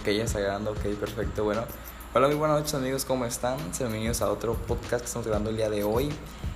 Ok, 0.00 0.08
ya 0.10 0.24
está 0.24 0.40
grabando, 0.40 0.72
ok, 0.72 0.80
perfecto, 1.00 1.44
bueno. 1.44 1.64
Hola, 2.14 2.28
muy 2.28 2.36
buenas 2.36 2.58
noches 2.58 2.74
amigos, 2.74 3.04
¿cómo 3.04 3.24
están? 3.26 3.58
Bienvenidos 3.78 4.22
a 4.22 4.30
otro 4.30 4.54
podcast 4.54 5.02
que 5.02 5.06
estamos 5.06 5.26
grabando 5.26 5.50
el 5.50 5.56
día 5.56 5.68
de 5.68 5.84
hoy. 5.84 6.10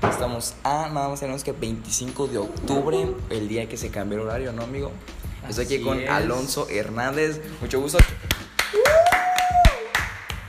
Estamos 0.08 0.54
a 0.64 0.88
nada 0.92 1.08
más 1.08 1.20
tenemos 1.20 1.44
que 1.44 1.52
25 1.52 2.28
de 2.28 2.38
octubre, 2.38 3.06
el 3.30 3.48
día 3.48 3.68
que 3.68 3.76
se 3.76 3.90
cambió 3.90 4.18
el 4.20 4.26
horario, 4.26 4.52
¿no, 4.52 4.62
amigo? 4.62 4.92
Estoy 5.48 5.64
aquí 5.64 5.74
Así 5.76 5.84
con 5.84 6.00
es. 6.00 6.10
Alonso 6.10 6.68
Hernández, 6.70 7.40
mucho 7.60 7.80
gusto. 7.80 7.98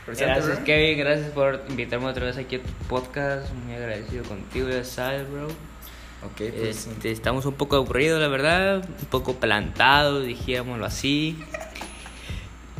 Presente, 0.05 0.33
Gracias. 0.33 0.59
Kevin. 0.59 0.99
Gracias 0.99 1.31
por 1.31 1.61
invitarme 1.69 2.07
otra 2.07 2.25
vez 2.25 2.37
aquí 2.37 2.57
a 2.57 2.63
tu 2.63 2.69
podcast. 2.87 3.51
Muy 3.53 3.73
agradecido 3.73 4.23
contigo, 4.25 4.69
ya 4.69 4.83
sabes, 4.83 5.29
bro. 5.31 5.47
Ok, 5.47 6.37
pues 6.57 6.87
Este, 6.87 7.11
estamos 7.11 7.45
un 7.45 7.53
poco 7.55 7.75
aburridos, 7.75 8.21
la 8.21 8.27
verdad. 8.27 8.77
Un 8.87 9.05
poco 9.07 9.33
plantados, 9.35 10.25
dijémoslo 10.25 10.85
así. 10.85 11.43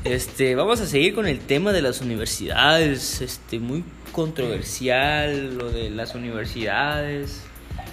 Este, 0.04 0.54
vamos 0.56 0.82
a 0.82 0.86
seguir 0.86 1.16
con 1.16 1.28
el 1.28 1.40
tema 1.40 1.72
de 1.72 1.82
las 1.82 2.02
universidades. 2.02 3.22
Este, 3.22 3.60
muy 3.60 3.86
controversial 4.12 5.58
lo 5.58 5.72
de 5.72 5.90
las 5.90 6.14
universidades. 6.14 7.42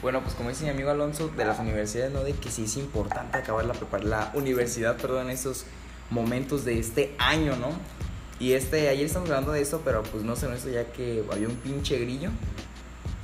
Bueno, 0.02 0.20
pues 0.20 0.34
como 0.34 0.48
dice 0.48 0.64
mi 0.64 0.70
amigo 0.70 0.90
Alonso, 0.90 1.28
de 1.28 1.44
las 1.44 1.60
universidades, 1.60 2.12
¿no? 2.12 2.24
De 2.24 2.32
que 2.32 2.50
sí 2.50 2.64
es 2.64 2.76
importante 2.78 3.38
acabar 3.38 3.64
la, 3.64 3.74
la 4.02 4.32
universidad, 4.34 4.96
perdón, 4.96 5.26
en 5.26 5.30
estos 5.30 5.66
momentos 6.10 6.64
de 6.64 6.80
este 6.80 7.14
año, 7.18 7.54
¿no? 7.54 7.68
Y 8.40 8.54
este, 8.54 8.88
ayer 8.88 9.06
estamos 9.06 9.28
hablando 9.28 9.52
de 9.52 9.60
esto, 9.60 9.82
pero 9.84 10.02
pues 10.02 10.24
no 10.24 10.34
sé, 10.34 10.52
esto 10.52 10.68
ya 10.68 10.86
que 10.86 11.22
había 11.30 11.46
un 11.46 11.56
pinche 11.56 11.96
grillo. 11.98 12.30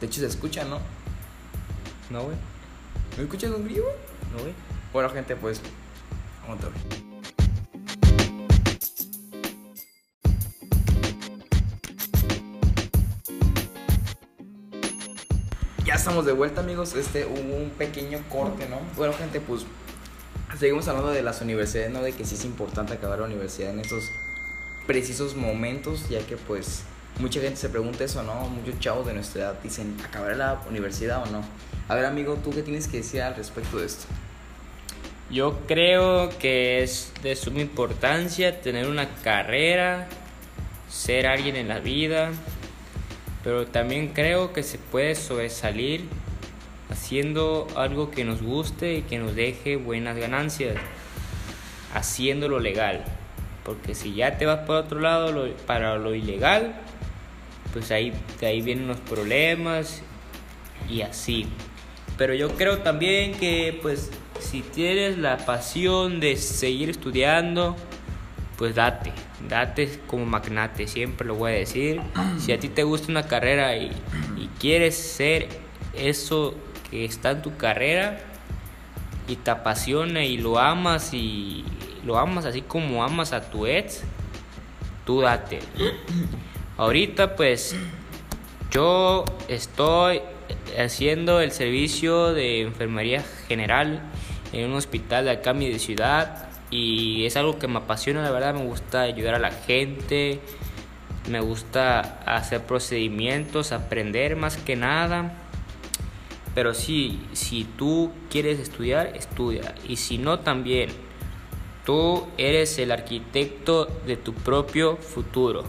De 0.00 0.06
hecho 0.06 0.20
se 0.20 0.26
escucha, 0.26 0.64
¿no? 0.64 0.78
¿No, 2.10 2.22
güey? 2.22 2.36
¿Me 3.16 3.24
escuchas 3.24 3.50
un 3.50 3.64
grillo? 3.64 3.82
güey? 3.82 3.96
¿No, 4.36 4.42
güey? 4.42 4.54
Bueno, 4.92 5.10
gente, 5.10 5.34
pues... 5.34 5.60
Vamos 6.46 7.05
Estamos 15.96 16.26
de 16.26 16.32
vuelta, 16.32 16.60
amigos. 16.60 16.94
Este, 16.94 17.24
hubo 17.24 17.56
un 17.56 17.70
pequeño 17.70 18.22
corte, 18.28 18.68
¿no? 18.68 18.76
Bueno, 18.96 19.14
gente, 19.14 19.40
pues 19.40 19.64
seguimos 20.58 20.86
hablando 20.88 21.10
de 21.10 21.22
las 21.22 21.40
universidades, 21.40 21.90
¿no? 21.90 22.02
De 22.02 22.12
que 22.12 22.26
sí 22.26 22.34
es 22.34 22.44
importante 22.44 22.92
acabar 22.92 23.18
la 23.18 23.24
universidad 23.24 23.70
en 23.70 23.80
estos 23.80 24.12
precisos 24.86 25.34
momentos, 25.34 26.10
ya 26.10 26.20
que 26.20 26.36
pues 26.36 26.82
mucha 27.18 27.40
gente 27.40 27.56
se 27.56 27.70
pregunta 27.70 28.04
eso, 28.04 28.22
¿no? 28.22 28.34
Muchos 28.50 28.78
chavos 28.78 29.06
de 29.06 29.14
nuestra 29.14 29.40
edad 29.40 29.54
dicen, 29.62 29.96
¿acabaré 30.04 30.36
la 30.36 30.60
universidad 30.68 31.22
o 31.22 31.26
no? 31.30 31.40
A 31.88 31.94
ver, 31.94 32.04
amigo, 32.04 32.34
¿tú 32.44 32.50
qué 32.50 32.62
tienes 32.62 32.88
que 32.88 32.98
decir 32.98 33.22
al 33.22 33.34
respecto 33.34 33.78
de 33.78 33.86
esto? 33.86 34.04
Yo 35.30 35.60
creo 35.66 36.28
que 36.38 36.82
es 36.82 37.10
de 37.22 37.34
suma 37.34 37.60
importancia 37.60 38.60
tener 38.60 38.86
una 38.86 39.08
carrera, 39.22 40.08
ser 40.90 41.26
alguien 41.26 41.56
en 41.56 41.68
la 41.68 41.80
vida, 41.80 42.32
pero 43.46 43.64
también 43.64 44.08
creo 44.08 44.52
que 44.52 44.64
se 44.64 44.76
puede 44.76 45.14
sobresalir 45.14 46.00
haciendo 46.90 47.68
algo 47.76 48.10
que 48.10 48.24
nos 48.24 48.42
guste 48.42 48.94
y 48.94 49.02
que 49.02 49.20
nos 49.20 49.36
deje 49.36 49.76
buenas 49.76 50.16
ganancias, 50.16 50.74
haciéndolo 51.94 52.58
legal. 52.58 53.04
Porque 53.64 53.94
si 53.94 54.14
ya 54.14 54.36
te 54.36 54.46
vas 54.46 54.66
por 54.66 54.74
otro 54.74 54.98
lado 54.98 55.48
para 55.64 55.96
lo 55.96 56.16
ilegal, 56.16 56.74
pues 57.72 57.92
ahí, 57.92 58.12
de 58.40 58.46
ahí 58.48 58.62
vienen 58.62 58.88
los 58.88 58.98
problemas 58.98 60.02
y 60.90 61.02
así. 61.02 61.46
Pero 62.18 62.34
yo 62.34 62.48
creo 62.56 62.78
también 62.78 63.32
que 63.32 63.78
pues 63.80 64.10
si 64.40 64.62
tienes 64.62 65.18
la 65.18 65.36
pasión 65.36 66.18
de 66.18 66.34
seguir 66.34 66.90
estudiando, 66.90 67.76
pues 68.56 68.74
date, 68.74 69.12
date 69.48 70.00
como 70.06 70.24
magnate, 70.24 70.86
siempre 70.86 71.26
lo 71.26 71.34
voy 71.34 71.52
a 71.52 71.54
decir. 71.56 72.00
Si 72.38 72.52
a 72.52 72.58
ti 72.58 72.68
te 72.68 72.82
gusta 72.82 73.10
una 73.10 73.26
carrera 73.26 73.76
y, 73.76 73.92
quieres 74.58 74.96
ser 74.96 75.48
eso 75.94 76.54
que 76.90 77.04
está 77.04 77.32
en 77.32 77.42
tu 77.42 77.56
carrera 77.58 78.18
y 79.28 79.36
te 79.36 79.50
apasiona 79.50 80.24
y 80.24 80.38
lo 80.38 80.58
amas 80.58 81.12
y 81.12 81.62
lo 82.06 82.18
amas 82.18 82.46
así 82.46 82.62
como 82.62 83.04
amas 83.04 83.34
a 83.34 83.50
tu 83.50 83.66
ex, 83.66 84.02
tú 85.04 85.20
date. 85.20 85.60
Ahorita 86.78 87.36
pues 87.36 87.76
yo 88.70 89.24
estoy 89.48 90.22
haciendo 90.78 91.40
el 91.40 91.52
servicio 91.52 92.32
de 92.32 92.62
enfermería 92.62 93.22
general 93.46 94.00
en 94.52 94.70
un 94.70 94.76
hospital 94.76 95.26
de 95.26 95.32
acá 95.32 95.52
mi 95.52 95.78
ciudad 95.78 96.45
y 96.70 97.24
es 97.26 97.36
algo 97.36 97.58
que 97.58 97.68
me 97.68 97.78
apasiona, 97.78 98.22
la 98.22 98.30
verdad 98.30 98.54
me 98.54 98.64
gusta 98.64 99.02
ayudar 99.02 99.34
a 99.34 99.38
la 99.38 99.52
gente, 99.52 100.40
me 101.28 101.40
gusta 101.40 102.20
hacer 102.26 102.62
procedimientos, 102.62 103.72
aprender 103.72 104.36
más 104.36 104.56
que 104.56 104.76
nada. 104.76 105.32
Pero 106.54 106.72
sí, 106.72 107.20
si 107.32 107.64
tú 107.64 108.10
quieres 108.30 108.58
estudiar, 108.58 109.08
estudia. 109.14 109.74
Y 109.86 109.96
si 109.96 110.18
no, 110.18 110.40
también. 110.40 110.90
Tú 111.84 112.26
eres 112.38 112.78
el 112.78 112.90
arquitecto 112.90 113.86
de 114.06 114.16
tu 114.16 114.32
propio 114.34 114.96
futuro. 114.96 115.64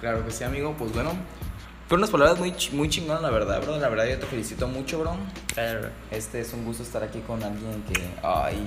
Claro 0.00 0.24
que 0.24 0.30
sí, 0.30 0.44
amigo. 0.44 0.74
Pues 0.78 0.92
bueno, 0.92 1.10
fueron 1.88 2.02
unas 2.02 2.10
palabras 2.10 2.38
muy, 2.38 2.54
muy 2.72 2.88
chingonas, 2.88 3.22
la 3.22 3.30
verdad, 3.30 3.60
bro. 3.62 3.78
La 3.78 3.88
verdad, 3.88 4.06
yo 4.06 4.18
te 4.18 4.26
felicito 4.26 4.68
mucho, 4.68 5.00
bro. 5.00 5.16
Este 6.10 6.40
es 6.40 6.52
un 6.52 6.64
gusto 6.64 6.82
estar 6.82 7.02
aquí 7.02 7.20
con 7.20 7.42
alguien 7.42 7.82
que. 7.84 8.00
Ay. 8.22 8.62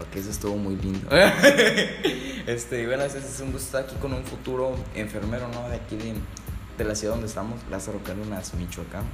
Ok, 0.00 0.16
eso 0.16 0.30
estuvo 0.30 0.56
muy 0.56 0.76
lindo. 0.76 1.08
este, 2.46 2.86
bueno, 2.86 3.02
es, 3.04 3.14
es 3.14 3.40
un 3.40 3.52
gusto 3.52 3.66
estar 3.66 3.84
aquí 3.84 3.96
con 3.96 4.14
un 4.14 4.24
futuro 4.24 4.74
enfermero, 4.94 5.48
¿no? 5.48 5.68
De 5.68 5.76
aquí 5.76 5.96
de, 5.96 6.14
de 6.78 6.84
la 6.84 6.94
ciudad 6.94 7.14
donde 7.14 7.28
estamos, 7.28 7.60
Lázaro 7.70 8.02
Cárdenas, 8.02 8.54
Michoacán. 8.54 9.04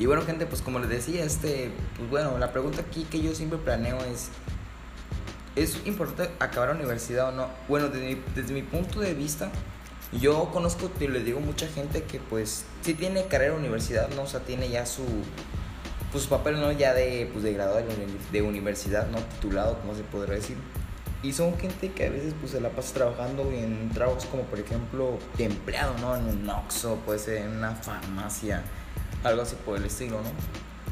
Y 0.00 0.06
bueno, 0.06 0.22
gente, 0.22 0.46
pues 0.46 0.62
como 0.62 0.80
les 0.80 0.88
decía, 0.88 1.24
este, 1.24 1.70
pues 1.96 2.10
bueno, 2.10 2.36
la 2.38 2.50
pregunta 2.52 2.80
aquí 2.80 3.04
que 3.04 3.22
yo 3.22 3.34
siempre 3.36 3.58
planeo 3.58 3.98
es. 4.04 4.30
¿Es 5.54 5.86
importante 5.86 6.32
acabar 6.40 6.70
la 6.70 6.76
universidad 6.76 7.28
o 7.28 7.32
no? 7.32 7.48
Bueno, 7.68 7.88
desde 7.88 8.06
mi, 8.06 8.22
desde 8.34 8.54
mi 8.54 8.62
punto 8.62 9.00
de 9.00 9.14
vista, 9.14 9.52
yo 10.20 10.50
conozco, 10.50 10.90
y 10.98 11.06
le 11.06 11.20
digo 11.20 11.40
mucha 11.40 11.68
gente 11.68 12.02
que 12.04 12.18
pues 12.18 12.64
sí 12.80 12.94
tiene 12.94 13.26
carrera 13.26 13.54
universidad, 13.54 14.08
¿no? 14.16 14.22
O 14.22 14.26
sea, 14.26 14.40
tiene 14.40 14.70
ya 14.70 14.86
su, 14.86 15.04
pues, 16.12 16.24
su 16.24 16.30
papel, 16.30 16.60
¿no? 16.60 16.70
Ya 16.72 16.94
de, 16.94 17.28
pues, 17.32 17.42
de 17.42 17.52
graduado 17.54 17.78
de, 17.86 17.94
uni- 17.94 18.18
de 18.30 18.42
universidad, 18.42 19.08
¿no? 19.08 19.18
Titulado, 19.18 19.78
como 19.80 19.94
se 19.94 20.02
podría 20.04 20.34
decir. 20.36 20.56
Y 21.24 21.32
son 21.32 21.56
gente 21.56 21.92
que 21.92 22.06
a 22.06 22.10
veces 22.10 22.34
pues 22.40 22.50
se 22.50 22.60
la 22.60 22.70
pasa 22.70 22.94
trabajando 22.94 23.48
en 23.52 23.90
trabajos 23.90 24.24
como 24.26 24.42
por 24.42 24.58
ejemplo 24.58 25.18
de 25.38 25.44
empleado, 25.44 25.94
¿no? 26.00 26.16
En 26.16 26.24
un 26.26 26.50
Oxxo, 26.50 26.96
puede 27.06 27.20
ser 27.20 27.36
en 27.42 27.50
una 27.50 27.76
farmacia, 27.76 28.62
algo 29.22 29.42
así 29.42 29.54
por 29.64 29.78
el 29.78 29.84
estilo, 29.84 30.20
¿no? 30.20 30.30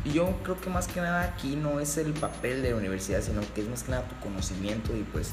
Y 0.09 0.13
yo 0.15 0.33
creo 0.45 0.61
que 0.61 0.71
más 0.71 0.87
que 0.87 1.01
nada 1.01 1.25
aquí 1.25 1.57
no 1.57 1.81
es 1.81 1.97
el 1.97 2.13
papel 2.13 2.63
de 2.63 2.71
la 2.71 2.77
universidad, 2.77 3.23
sino 3.23 3.41
que 3.57 3.63
es 3.63 3.69
más 3.69 3.83
que 3.83 3.91
nada 3.91 4.05
tu 4.07 4.15
conocimiento 4.21 4.97
y 4.97 5.03
pues 5.03 5.33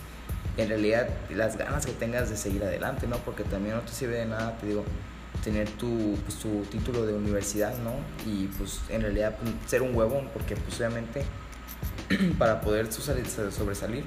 en 0.58 0.68
realidad 0.70 1.08
las 1.30 1.58
ganas 1.60 1.86
que 1.86 1.92
tengas 1.92 2.32
de 2.32 2.36
seguir 2.36 2.64
adelante, 2.64 3.06
¿no? 3.06 3.18
Porque 3.18 3.44
también 3.44 3.76
no 3.76 3.82
te 3.84 3.92
sirve 3.94 4.16
de 4.16 4.26
nada, 4.26 4.58
te 4.58 4.66
digo, 4.66 4.84
tener 5.48 5.70
tu, 5.70 6.18
pues, 6.26 6.36
tu 6.40 6.64
título 6.64 7.06
de 7.06 7.14
universidad, 7.14 7.74
¿no? 7.78 7.94
Y 8.30 8.48
pues 8.58 8.82
en 8.90 9.02
realidad 9.02 9.38
pues, 9.42 9.54
ser 9.66 9.82
un 9.82 9.96
huevón, 9.96 10.30
porque 10.34 10.58
pues 10.58 10.76
obviamente 10.80 11.24
para 12.38 12.60
poder 12.60 12.92
sobresalir 12.92 14.04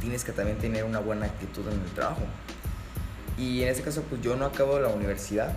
tienes 0.00 0.22
que 0.22 0.32
también 0.32 0.58
tener 0.58 0.84
una 0.84 0.98
buena 0.98 1.24
actitud 1.24 1.66
en 1.66 1.80
el 1.80 1.90
trabajo. 1.92 2.20
Y 3.38 3.62
en 3.62 3.70
este 3.70 3.82
caso 3.82 4.02
pues 4.02 4.20
yo 4.20 4.36
no 4.36 4.44
acabo 4.44 4.78
la 4.78 4.88
universidad, 4.88 5.50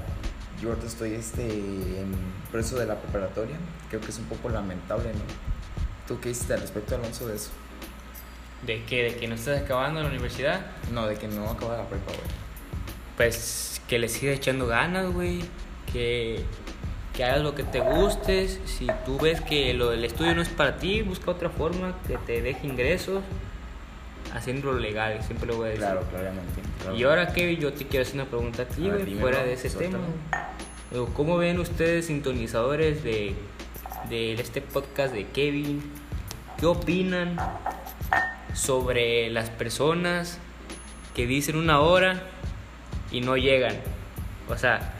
yo 0.62 0.70
ahorita 0.70 0.88
estoy 0.88 1.16
este, 1.16 1.44
en 1.44 2.16
proceso 2.50 2.80
de 2.80 2.86
la 2.86 2.96
preparatoria, 2.96 3.58
creo 3.90 4.00
que 4.00 4.12
es 4.12 4.18
un 4.20 4.26
poco 4.26 4.48
lamentable, 4.48 5.12
¿no? 5.12 6.08
¿Tú 6.08 6.18
qué 6.22 6.30
dices 6.30 6.50
al 6.50 6.62
respecto, 6.62 6.96
Alonso, 6.96 7.28
de 7.28 7.36
eso? 7.36 7.50
¿De 8.66 8.86
que 8.86 9.04
¿De 9.04 9.16
que 9.18 9.28
no 9.28 9.36
estás 9.36 9.64
acabando 9.64 10.02
la 10.02 10.08
universidad? 10.08 10.66
No, 10.94 11.08
de 11.08 11.18
que 11.18 11.28
no 11.28 11.50
acaba 11.50 11.76
la 11.76 11.90
prepa, 11.90 12.14
güey. 12.14 12.47
Pues 13.18 13.82
que 13.90 14.00
le 14.00 14.08
sigas 14.08 14.38
echando 14.38 14.68
ganas, 14.68 15.12
güey. 15.12 15.42
Que, 15.92 16.44
que 17.16 17.24
hagas 17.24 17.42
lo 17.42 17.56
que 17.56 17.64
te 17.64 17.80
gustes. 17.80 18.62
Si 18.66 18.88
tú 19.06 19.18
ves 19.20 19.42
que 19.42 19.74
lo 19.74 19.90
del 19.90 20.06
estudio 20.06 20.36
no 20.36 20.42
es 20.42 20.50
para 20.50 20.78
ti, 20.78 21.02
busca 21.02 21.32
otra 21.32 21.50
forma 21.50 21.96
que 22.08 22.18
te 22.18 22.42
deje 22.42 22.68
ingresos. 22.68 23.24
Haciéndolo 24.34 24.78
legal, 24.78 25.20
siempre 25.24 25.48
lo 25.48 25.58
voy 25.58 25.66
a 25.66 25.70
decir. 25.70 25.86
Claro, 25.86 26.02
claramente. 26.12 26.62
claro. 26.82 26.96
Y 26.96 27.04
ahora, 27.04 27.34
Kevin, 27.34 27.60
yo 27.60 27.74
te 27.74 27.88
quiero 27.88 28.04
hacer 28.04 28.16
una 28.16 28.26
pregunta 28.26 28.64
a 28.64 28.66
ti, 28.66 28.90
güey, 28.90 29.16
fuera 29.16 29.44
de 29.44 29.54
ese 29.54 29.70
tema. 29.70 30.00
¿Cómo 31.16 31.38
ven 31.38 31.60
ustedes, 31.60 32.06
sintonizadores 32.06 33.04
de, 33.04 33.34
de 34.10 34.34
este 34.34 34.62
podcast 34.62 35.14
de 35.14 35.26
Kevin? 35.28 35.82
¿Qué 36.60 36.66
opinan 36.66 37.38
sobre 38.54 39.30
las 39.30 39.50
personas 39.50 40.40
que 41.16 41.26
dicen 41.26 41.56
una 41.56 41.80
hora 41.80 42.24
y 43.12 43.22
no 43.22 43.38
llegan? 43.38 43.76
O 44.50 44.58
sea, 44.58 44.94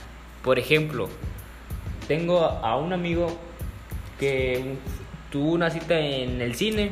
por 0.44 0.60
ejemplo, 0.60 1.10
tengo 2.08 2.44
a 2.44 2.78
un 2.78 2.94
amigo 2.94 3.38
que 4.20 4.76
tuvo 5.32 5.52
una 5.52 5.70
cita 5.70 6.00
en 6.00 6.42
el 6.42 6.56
cine 6.56 6.92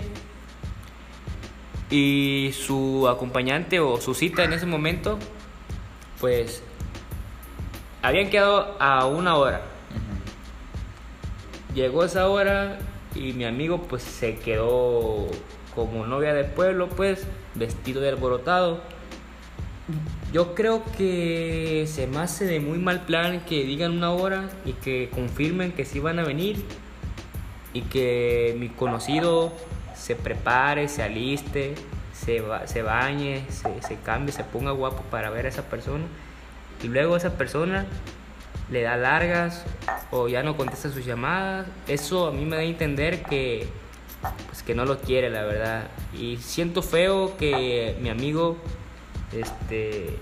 Y 1.89 2.51
su 2.53 3.07
acompañante 3.07 3.79
o 3.79 4.01
su 4.01 4.13
cita 4.13 4.43
en 4.43 4.53
ese 4.53 4.65
momento, 4.65 5.19
pues 6.19 6.63
habían 8.01 8.29
quedado 8.29 8.75
a 8.79 9.05
una 9.05 9.35
hora. 9.35 9.61
Llegó 11.73 12.03
esa 12.03 12.27
hora 12.29 12.79
y 13.13 13.33
mi 13.33 13.45
amigo 13.45 13.83
pues 13.83 14.01
se 14.03 14.37
quedó 14.37 15.27
como 15.75 16.05
novia 16.05 16.33
de 16.33 16.43
pueblo, 16.43 16.89
pues 16.89 17.25
vestido 17.53 18.01
de 18.01 18.09
alborotado. 18.09 18.81
Yo 20.35 20.53
creo 20.53 20.83
que 20.97 21.85
se 21.87 22.07
me 22.07 22.17
hace 22.17 22.43
de 22.43 22.59
muy 22.59 22.77
mal 22.77 23.05
plan 23.05 23.39
que 23.45 23.63
digan 23.63 23.93
una 23.93 24.11
hora 24.11 24.49
y 24.65 24.73
que 24.73 25.09
confirmen 25.15 25.71
que 25.71 25.85
sí 25.85 26.01
van 26.01 26.19
a 26.19 26.23
venir 26.23 26.61
y 27.71 27.83
que 27.83 28.53
mi 28.59 28.67
conocido 28.67 29.53
se 29.95 30.13
prepare, 30.13 30.89
se 30.89 31.03
aliste, 31.03 31.75
se, 32.11 32.43
se 32.65 32.81
bañe, 32.81 33.45
se, 33.47 33.81
se 33.81 33.95
cambie, 33.95 34.33
se 34.33 34.43
ponga 34.43 34.71
guapo 34.71 35.03
para 35.03 35.29
ver 35.29 35.45
a 35.45 35.47
esa 35.47 35.69
persona 35.69 36.03
y 36.83 36.89
luego 36.89 37.15
esa 37.15 37.37
persona 37.37 37.85
le 38.69 38.81
da 38.81 38.97
largas 38.97 39.63
o 40.11 40.27
ya 40.27 40.43
no 40.43 40.57
contesta 40.57 40.91
sus 40.91 41.05
llamadas. 41.05 41.65
Eso 41.87 42.27
a 42.27 42.31
mí 42.33 42.43
me 42.43 42.57
da 42.57 42.61
a 42.61 42.65
entender 42.65 43.23
que 43.23 43.69
pues 44.47 44.63
que 44.63 44.75
no 44.75 44.83
lo 44.83 44.99
quiere, 44.99 45.29
la 45.29 45.43
verdad. 45.43 45.87
Y 46.13 46.35
siento 46.41 46.81
feo 46.81 47.37
que 47.37 47.95
mi 48.01 48.09
amigo 48.09 48.57
este 49.31 50.17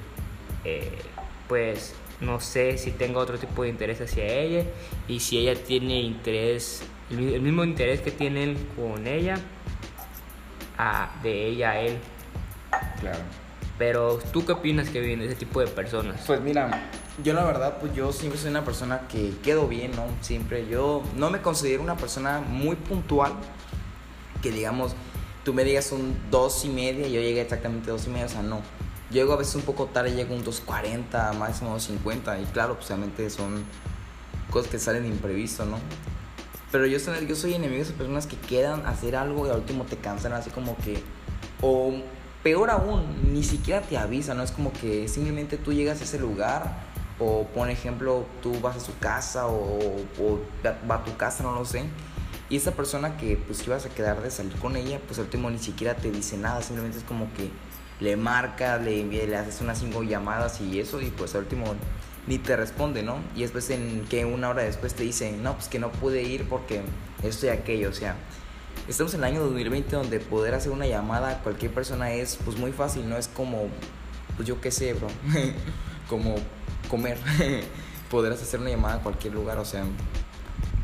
eh, 0.66 1.00
pues 1.48 1.94
no 2.22 2.40
sé 2.40 2.78
si 2.78 2.92
tenga 2.92 3.20
otro 3.20 3.38
tipo 3.38 3.64
de 3.64 3.70
interés 3.70 4.02
hacia 4.02 4.26
ella 4.26 4.66
y 5.08 5.20
si 5.20 5.38
ella 5.38 5.62
tiene 5.62 6.02
interés 6.02 6.84
el, 7.10 7.42
mismo 7.42 7.64
interés 7.64 8.02
que 8.02 8.12
tiene 8.12 8.44
él 8.44 8.58
con 8.76 9.06
ella 9.08 9.36
a, 10.78 11.12
de 11.22 11.48
ella 11.48 11.72
a 11.72 11.80
él. 11.80 11.98
Claro. 13.00 13.20
Pero 13.78 14.20
tú 14.32 14.46
qué 14.46 14.54
opinas 14.54 14.90
que 14.90 15.00
viene 15.00 15.26
ese 15.26 15.36
tipo 15.36 15.60
de 15.60 15.68
personas? 15.68 16.24
Pues 16.26 16.40
mira, 16.42 16.90
yo 17.24 17.34
la 17.34 17.44
verdad, 17.44 17.78
pues 17.80 17.94
yo 17.94 18.12
siempre 18.12 18.40
soy 18.40 18.52
una 18.52 18.64
persona 18.64 19.02
que 19.08 19.34
quedo 19.44 19.68
bien, 19.68 19.92
¿no? 19.96 20.06
Siempre 20.22 20.68
yo 20.68 21.04
no 21.16 21.30
me 21.30 21.42
considero 21.42 21.82
una 21.82 21.98
persona 21.98 22.40
muy 22.40 22.76
puntual, 22.76 23.34
que 24.42 24.52
digamos, 24.52 24.96
tú 25.44 25.54
me 25.54 25.64
digas 25.64 25.92
un 25.92 26.16
dos 26.30 26.66
y 26.66 26.70
media 26.70 27.08
y 27.08 27.14
yo 27.14 27.22
llegué 27.22 27.42
exactamente 27.42 27.92
dos 27.92 28.06
y 28.08 28.10
media, 28.10 28.26
o 28.28 28.30
sea, 28.30 28.42
no. 28.42 28.62
Llego 29.14 29.34
a 29.34 29.36
veces 29.36 29.54
un 29.54 29.62
poco 29.62 29.86
tarde, 29.86 30.16
llego 30.16 30.34
un 30.34 30.44
2.40, 30.44 31.36
máximo 31.36 31.78
2.50 31.78 32.42
y 32.42 32.46
claro, 32.46 32.76
pues 32.76 32.90
obviamente 32.90 33.30
son 33.30 33.64
cosas 34.50 34.72
que 34.72 34.80
salen 34.80 35.04
de 35.04 35.10
imprevisto, 35.10 35.66
¿no? 35.66 35.78
Pero 36.72 36.88
yo 36.88 37.00
soy, 37.00 37.28
yo 37.28 37.36
soy 37.36 37.54
enemigo 37.54 37.78
de 37.78 37.84
esas 37.84 37.96
personas 37.96 38.26
que 38.26 38.36
quedan 38.38 38.88
a 38.88 38.90
hacer 38.90 39.16
algo 39.16 39.46
y 39.46 39.52
al 39.52 39.58
último 39.58 39.86
te 39.86 39.98
cansan 39.98 40.34
así 40.34 40.50
como 40.50 40.76
que... 40.78 41.04
O 41.62 41.94
peor 42.42 42.72
aún, 42.72 43.32
ni 43.32 43.44
siquiera 43.44 43.82
te 43.82 44.00
avisan, 44.00 44.38
¿no? 44.38 44.44
Es 44.44 44.52
como 44.52 44.74
que 44.74 45.08
simplemente 45.08 45.58
tú 45.58 45.74
llegas 45.74 46.02
a 46.02 46.06
ese 46.06 46.18
lugar 46.18 46.76
o, 47.20 47.46
por 47.54 47.70
ejemplo, 47.70 48.26
tú 48.42 48.60
vas 48.62 48.78
a 48.78 48.80
su 48.80 48.98
casa 48.98 49.46
o, 49.46 49.78
o 50.20 50.40
va 50.90 50.96
a 50.96 51.04
tu 51.04 51.16
casa, 51.18 51.44
no 51.44 51.54
lo 51.54 51.66
sé. 51.66 51.86
Y 52.50 52.58
esa 52.58 52.72
persona 52.72 53.16
que 53.18 53.38
pues 53.38 53.66
ibas 53.68 53.86
a 53.86 53.90
quedar 53.90 54.24
de 54.24 54.32
salir 54.32 54.54
con 54.56 54.76
ella, 54.76 55.00
pues 55.06 55.20
al 55.20 55.26
último 55.26 55.52
ni 55.52 55.60
siquiera 55.60 55.96
te 55.96 56.10
dice 56.10 56.36
nada, 56.38 56.64
simplemente 56.64 56.98
es 56.98 57.04
como 57.04 57.32
que 57.34 57.52
le 58.04 58.18
marca, 58.18 58.78
le, 58.78 59.04
le 59.06 59.36
haces 59.38 59.62
unas 59.62 59.80
cinco 59.80 60.04
llamadas 60.04 60.60
y 60.60 60.80
eso, 60.80 61.02
y 61.02 61.10
pues 61.10 61.34
al 61.36 61.44
último 61.44 61.74
ni 62.28 62.38
te 62.38 62.56
responde, 62.58 63.02
¿no? 63.02 63.18
Y 63.34 63.42
después 63.42 63.70
en 63.70 64.06
que 64.10 64.26
una 64.26 64.50
hora 64.50 64.64
después 64.64 64.94
te 64.94 65.04
dice, 65.04 65.32
no, 65.32 65.56
pues 65.56 65.70
que 65.70 65.80
no 65.80 65.90
pude 65.92 66.22
ir 66.22 66.48
porque 66.50 66.82
esto 67.24 67.46
y 67.46 67.50
aquello, 67.50 67.90
o 67.90 67.94
sea, 67.94 68.16
estamos 68.90 69.14
en 69.14 69.22
el 69.22 69.24
año 69.26 69.42
2020 69.44 69.96
donde 69.96 70.20
poder 70.20 70.54
hacer 70.54 70.72
una 70.72 70.86
llamada 70.86 71.30
a 71.30 71.40
cualquier 71.40 71.74
persona 71.74 72.12
es 72.12 72.38
pues 72.44 72.58
muy 72.58 72.74
fácil, 72.74 73.08
no 73.10 73.18
es 73.18 73.30
como, 73.30 73.70
pues 74.36 74.48
yo 74.48 74.60
qué 74.60 74.72
sé, 74.72 74.94
bro, 74.94 75.08
como 76.10 76.36
comer, 76.90 77.18
poder 78.12 78.34
hacer 78.34 78.60
una 78.60 78.70
llamada 78.70 78.96
a 78.96 79.00
cualquier 79.00 79.34
lugar, 79.34 79.60
o 79.60 79.66
sea, 79.66 79.86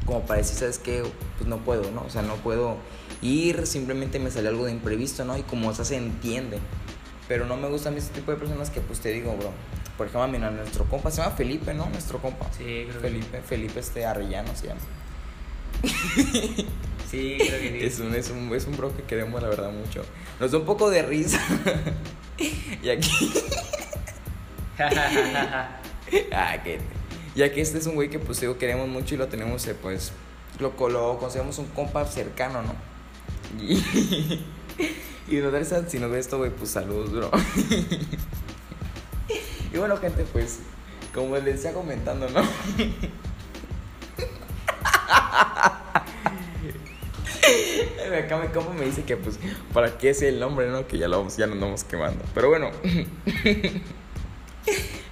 como 0.06 0.22
para 0.22 0.40
decir, 0.40 0.56
¿sabes 0.56 0.80
qué? 0.80 1.04
Pues 1.38 1.50
no 1.50 1.58
puedo, 1.58 1.92
¿no? 1.92 2.02
O 2.02 2.10
sea, 2.10 2.22
no 2.22 2.36
puedo 2.36 2.78
ir, 3.22 3.68
simplemente 3.68 4.20
me 4.20 4.32
sale 4.32 4.48
algo 4.48 4.66
de 4.66 4.72
imprevisto, 4.72 5.26
¿no? 5.26 5.38
Y 5.38 5.44
como 5.44 5.70
eso 5.70 5.84
se 5.84 5.98
entiende. 5.98 6.60
Pero 7.30 7.46
no 7.46 7.56
me 7.56 7.70
gustan 7.70 7.96
ese 7.96 8.10
tipo 8.10 8.32
de 8.32 8.38
personas 8.38 8.70
que 8.72 8.82
pues 8.82 9.00
te 9.00 9.10
digo, 9.10 9.34
bro. 9.38 9.52
Por 9.98 10.08
ejemplo, 10.08 10.28
mira, 10.28 10.50
nuestro 10.50 10.86
compa 10.86 11.12
se 11.12 11.22
llama 11.22 11.36
Felipe, 11.36 11.74
¿no? 11.74 11.86
Nuestro 11.86 12.20
compa. 12.20 12.48
Sí, 12.58 12.88
creo 12.90 13.00
Felipe, 13.00 13.42
Felipe 13.42 13.80
este 13.80 14.06
Arrellano 14.06 14.54
se 14.56 14.68
llama. 14.68 14.82
Sí, 17.10 17.38
creo 17.38 17.60
que 17.62 17.80
sí. 17.80 17.86
Es 17.86 18.00
un, 18.00 18.16
es, 18.16 18.30
un, 18.32 18.54
es 18.56 18.66
un 18.66 18.78
bro 18.78 18.96
que 18.96 19.04
queremos, 19.04 19.42
la 19.42 19.50
verdad, 19.50 19.72
mucho. 19.72 20.04
Nos 20.40 20.52
da 20.52 20.58
un 20.58 20.66
poco 20.66 20.90
de 20.90 21.04
risa. 21.04 21.40
y 22.84 22.90
aquí. 22.90 23.32
ah, 26.34 26.58
que. 26.64 26.80
Ya 27.36 27.54
que 27.54 27.62
este 27.62 27.78
es 27.78 27.86
un 27.86 27.96
güey 27.96 28.10
que, 28.10 28.18
pues, 28.18 28.40
digo, 28.42 28.58
queremos 28.58 28.88
mucho 28.88 29.14
y 29.16 29.18
lo 29.20 29.28
tenemos, 29.28 29.68
eh, 29.68 29.76
pues. 29.80 30.14
Lo, 30.60 30.74
lo 30.90 31.20
consideramos 31.20 31.60
un 31.60 31.68
compa 31.68 32.06
cercano, 32.06 32.64
¿no? 32.64 32.74
Y. 33.64 33.84
y 35.30 35.38
nos 35.38 35.52
da 35.52 35.60
esa, 35.60 35.88
si 35.88 36.00
nos 36.00 36.12
ve 36.12 36.20
esto, 36.20 36.38
güey, 36.38 36.52
pues 36.52 36.72
saludos, 36.72 37.12
bro. 37.12 37.32
y 39.74 39.78
bueno, 39.78 39.98
gente, 39.98 40.26
pues. 40.32 40.60
Como 41.14 41.36
les 41.38 41.46
decía 41.46 41.74
comentando, 41.74 42.30
¿no? 42.30 42.40
Acá 48.18 48.38
mi 48.38 48.48
compa 48.50 48.74
me 48.74 48.86
dice 48.86 49.04
que 49.04 49.18
pues 49.18 49.40
para 49.74 49.98
qué 49.98 50.10
es 50.10 50.22
el 50.22 50.40
nombre, 50.40 50.70
¿no? 50.70 50.88
Que 50.88 50.98
ya 50.98 51.08
lo 51.08 51.18
vamos, 51.18 51.38
ya 51.38 51.48
nos 51.48 51.60
vamos 51.60 51.84
quemando. 51.84 52.24
Pero 52.34 52.50
bueno. 52.50 52.72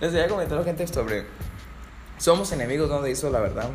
Les 0.02 0.12
había 0.12 0.28
comentado 0.28 0.64
gente 0.64 0.86
sobre 0.88 1.26
somos 2.18 2.52
enemigos, 2.52 2.90
¿no? 2.90 3.02
De 3.02 3.12
eso, 3.12 3.30
la 3.30 3.40
verdad. 3.40 3.70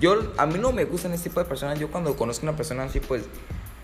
Yo, 0.00 0.32
a 0.38 0.46
mí 0.46 0.58
no 0.58 0.72
me 0.72 0.84
gustan 0.84 1.12
este 1.12 1.28
tipo 1.28 1.40
de 1.40 1.46
personas. 1.46 1.78
Yo 1.78 1.90
cuando 1.90 2.16
conozco 2.16 2.46
a 2.46 2.50
una 2.50 2.56
persona 2.56 2.84
así, 2.84 3.00
pues 3.00 3.24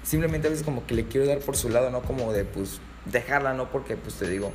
simplemente 0.06 0.46
a 0.46 0.50
veces 0.50 0.64
como 0.64 0.86
que 0.86 0.94
le 0.94 1.06
quiero 1.06 1.26
dar 1.26 1.40
por 1.40 1.56
su 1.56 1.68
lado, 1.68 1.90
¿no? 1.90 2.00
Como 2.00 2.32
de 2.32 2.44
pues 2.44 2.80
dejarla, 3.04 3.52
¿no? 3.52 3.70
Porque 3.70 3.96
pues 3.96 4.14
te 4.14 4.28
digo, 4.28 4.52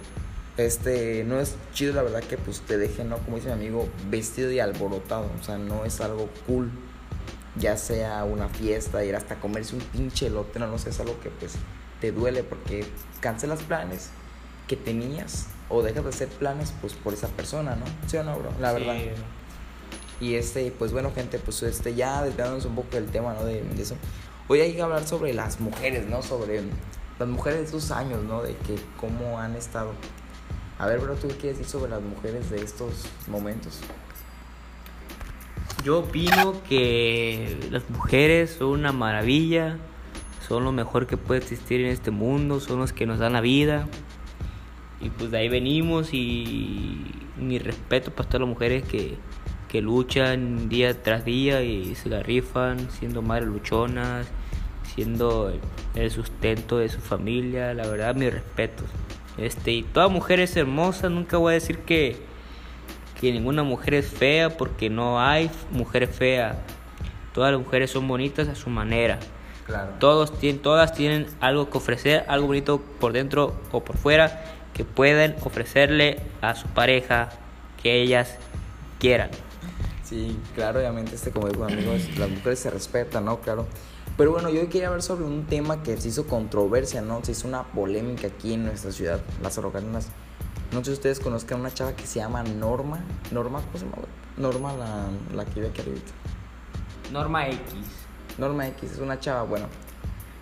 este, 0.58 1.24
no 1.26 1.40
es 1.40 1.56
chido 1.74 1.94
la 1.94 2.02
verdad 2.02 2.22
que 2.22 2.38
pues 2.38 2.62
te 2.62 2.78
dejen, 2.78 3.10
¿no? 3.10 3.18
Como 3.18 3.38
dice 3.38 3.50
mi 3.50 3.54
amigo, 3.54 3.88
vestido 4.10 4.52
y 4.52 4.60
alborotado. 4.60 5.30
O 5.40 5.44
sea, 5.44 5.58
no 5.58 5.86
es 5.86 6.02
algo 6.02 6.30
cool 6.48 6.72
ya 7.56 7.78
sea 7.78 8.24
una 8.24 8.48
fiesta, 8.48 9.04
ir 9.04 9.16
hasta 9.16 9.36
comerse 9.40 9.76
un 9.76 9.82
pinche 9.82 10.28
elote, 10.28 10.60
no, 10.60 10.68
no 10.68 10.78
sé, 10.78 10.90
es 10.90 11.00
algo 11.00 11.20
que 11.20 11.30
pues 11.30 11.54
te 12.00 12.12
duele 12.12 12.44
porque 12.44 12.86
cancelas 13.20 13.62
planes 13.64 14.10
que 14.68 14.76
tenías 14.76 15.48
o 15.70 15.82
dejas 15.82 16.04
de 16.04 16.10
hacer 16.10 16.28
planes 16.30 16.74
pues 16.82 16.94
por 16.94 17.14
esa 17.14 17.28
persona, 17.28 17.76
¿no? 17.76 17.86
¿Sí 18.08 18.18
o 18.18 18.24
no, 18.24 18.38
bro? 18.38 18.52
La 18.60 18.72
verdad. 18.72 18.96
Y 20.20 20.36
este, 20.36 20.72
pues 20.72 20.92
bueno, 20.92 21.12
gente, 21.14 21.40
pues 21.40 21.64
este, 21.64 21.96
ya 21.96 22.24
desviándonos 22.24 22.66
un 22.66 22.76
poco 22.76 22.90
del 22.92 23.08
tema, 23.08 23.34
¿no? 23.34 23.44
De, 23.44 23.64
de, 23.64 23.82
eso. 23.82 23.96
Hoy 24.52 24.60
hay 24.60 24.74
que 24.74 24.82
hablar 24.82 25.08
sobre 25.08 25.34
las 25.34 25.62
mujeres, 25.62 26.10
¿no? 26.10 26.22
Sobre 26.22 26.62
las 27.18 27.30
mujeres 27.30 27.60
de 27.60 27.66
estos 27.68 27.90
años, 27.90 28.22
¿no? 28.26 28.42
De 28.42 28.54
que 28.54 28.76
cómo 28.98 29.40
han 29.40 29.56
estado. 29.56 29.94
A 30.78 30.88
ver, 30.88 31.00
bro, 31.00 31.16
¿tú 31.16 31.30
qué 31.30 31.36
quieres 31.36 31.60
decir 31.60 31.72
sobre 31.72 31.92
las 31.92 32.02
mujeres 32.02 32.50
de 32.50 32.62
estos 32.62 33.06
momentos? 33.30 33.80
Yo 35.86 36.00
opino 36.00 36.62
que 36.68 37.66
las 37.72 37.90
mujeres 37.90 38.58
son 38.60 38.72
una 38.72 38.92
maravilla, 38.92 39.78
son 40.46 40.66
lo 40.66 40.74
mejor 40.74 41.08
que 41.08 41.16
puede 41.16 41.40
existir 41.40 41.80
en 41.80 41.88
este 41.88 42.12
mundo, 42.12 42.60
son 42.60 42.80
los 42.80 42.92
que 42.92 43.06
nos 43.06 43.20
dan 43.20 43.32
la 43.32 43.40
vida. 43.40 43.88
Y 45.00 45.12
pues 45.12 45.32
de 45.32 45.38
ahí 45.38 45.48
venimos 45.48 46.10
y 46.12 47.06
mi 47.38 47.58
respeto 47.58 48.12
para 48.12 48.28
todas 48.28 48.42
las 48.42 48.50
mujeres 48.50 48.84
que, 48.84 49.18
que 49.70 49.82
luchan 49.82 50.68
día 50.68 51.02
tras 51.02 51.24
día 51.24 51.64
y 51.64 51.96
se 51.96 52.10
la 52.10 52.22
rifan, 52.22 52.92
siendo 52.92 53.22
madres 53.22 53.48
luchonas, 53.48 54.28
siendo 54.96 55.54
el 55.96 56.12
sustento 56.12 56.78
de 56.78 56.90
su 56.90 57.00
familia, 57.00 57.74
la 57.74 57.88
verdad 57.88 58.16
mi 58.16 58.30
respeto. 58.30 58.84
Este, 59.38 59.72
y 59.72 59.84
toda 59.84 60.08
mujer 60.08 60.40
es 60.40 60.56
hermosa, 60.58 61.10
nunca 61.10 61.38
voy 61.38 61.52
a 61.52 61.54
decir 61.54 61.80
que 61.80 62.32
que 63.22 63.32
ninguna 63.32 63.62
mujer 63.62 63.94
es 63.94 64.08
fea 64.08 64.50
porque 64.58 64.90
no 64.90 65.22
hay 65.22 65.52
mujer 65.70 66.08
fea. 66.08 66.56
Todas 67.36 67.52
las 67.52 67.62
mujeres 67.62 67.92
son 67.92 68.08
bonitas 68.08 68.48
a 68.48 68.56
su 68.56 68.72
manera. 68.72 69.20
Claro. 69.68 69.92
Todos 70.00 70.38
tienen, 70.40 70.60
todas 70.60 70.94
tienen 70.94 71.28
algo 71.40 71.70
que 71.70 71.78
ofrecer, 71.78 72.26
algo 72.28 72.48
bonito 72.48 72.82
por 73.00 73.14
dentro 73.14 73.54
o 73.72 73.84
por 73.84 73.96
fuera 73.98 74.44
que 74.74 74.84
pueden 74.86 75.36
ofrecerle 75.44 76.20
a 76.42 76.56
su 76.56 76.68
pareja 76.70 77.30
que 77.84 78.02
ellas 78.02 78.38
quieran. 79.00 79.30
Sí, 80.04 80.36
claro, 80.56 80.80
obviamente 80.80 81.14
este 81.14 81.30
como 81.30 81.48
digo 81.48 81.64
amigos, 81.64 82.10
las 82.18 82.28
mujeres 82.28 82.58
se 82.58 82.72
respetan, 82.72 83.26
¿no? 83.26 83.40
Claro. 83.40 83.68
Pero 84.18 84.32
bueno, 84.32 84.50
yo 84.50 84.62
quería 84.70 84.88
hablar 84.88 85.02
sobre 85.02 85.26
un 85.26 85.46
tema 85.46 85.84
que 85.84 85.98
se 85.98 86.10
hizo 86.10 86.28
controversia, 86.28 87.02
¿no? 87.02 87.24
Se 87.24 87.32
hizo 87.32 87.48
una 87.48 87.64
polémica 87.64 88.28
aquí 88.28 88.54
en 88.54 88.66
nuestra 88.66 88.92
ciudad, 88.92 89.22
las 89.42 89.58
Arroganas 89.58 90.10
no 90.72 90.80
sé 90.80 90.86
si 90.86 90.92
ustedes 90.94 91.20
conozcan 91.20 91.60
una 91.60 91.74
chava 91.74 91.94
que 91.94 92.08
se 92.08 92.20
llama 92.20 92.44
Norma. 92.44 93.04
Norma, 93.32 93.60
¿cómo 93.60 93.78
se 93.78 93.86
llama? 93.86 93.98
Norma, 94.38 94.74
la, 94.74 95.10
la 95.36 95.46
que 95.46 95.56
vive 95.56 95.68
aquí 95.68 95.82
arriba. 95.82 95.98
Norma 97.12 97.48
X. 97.48 97.62
Norma 98.38 98.68
X, 98.70 98.94
es 98.94 99.00
una 99.00 99.20
chava, 99.20 99.44
bueno. 99.44 99.66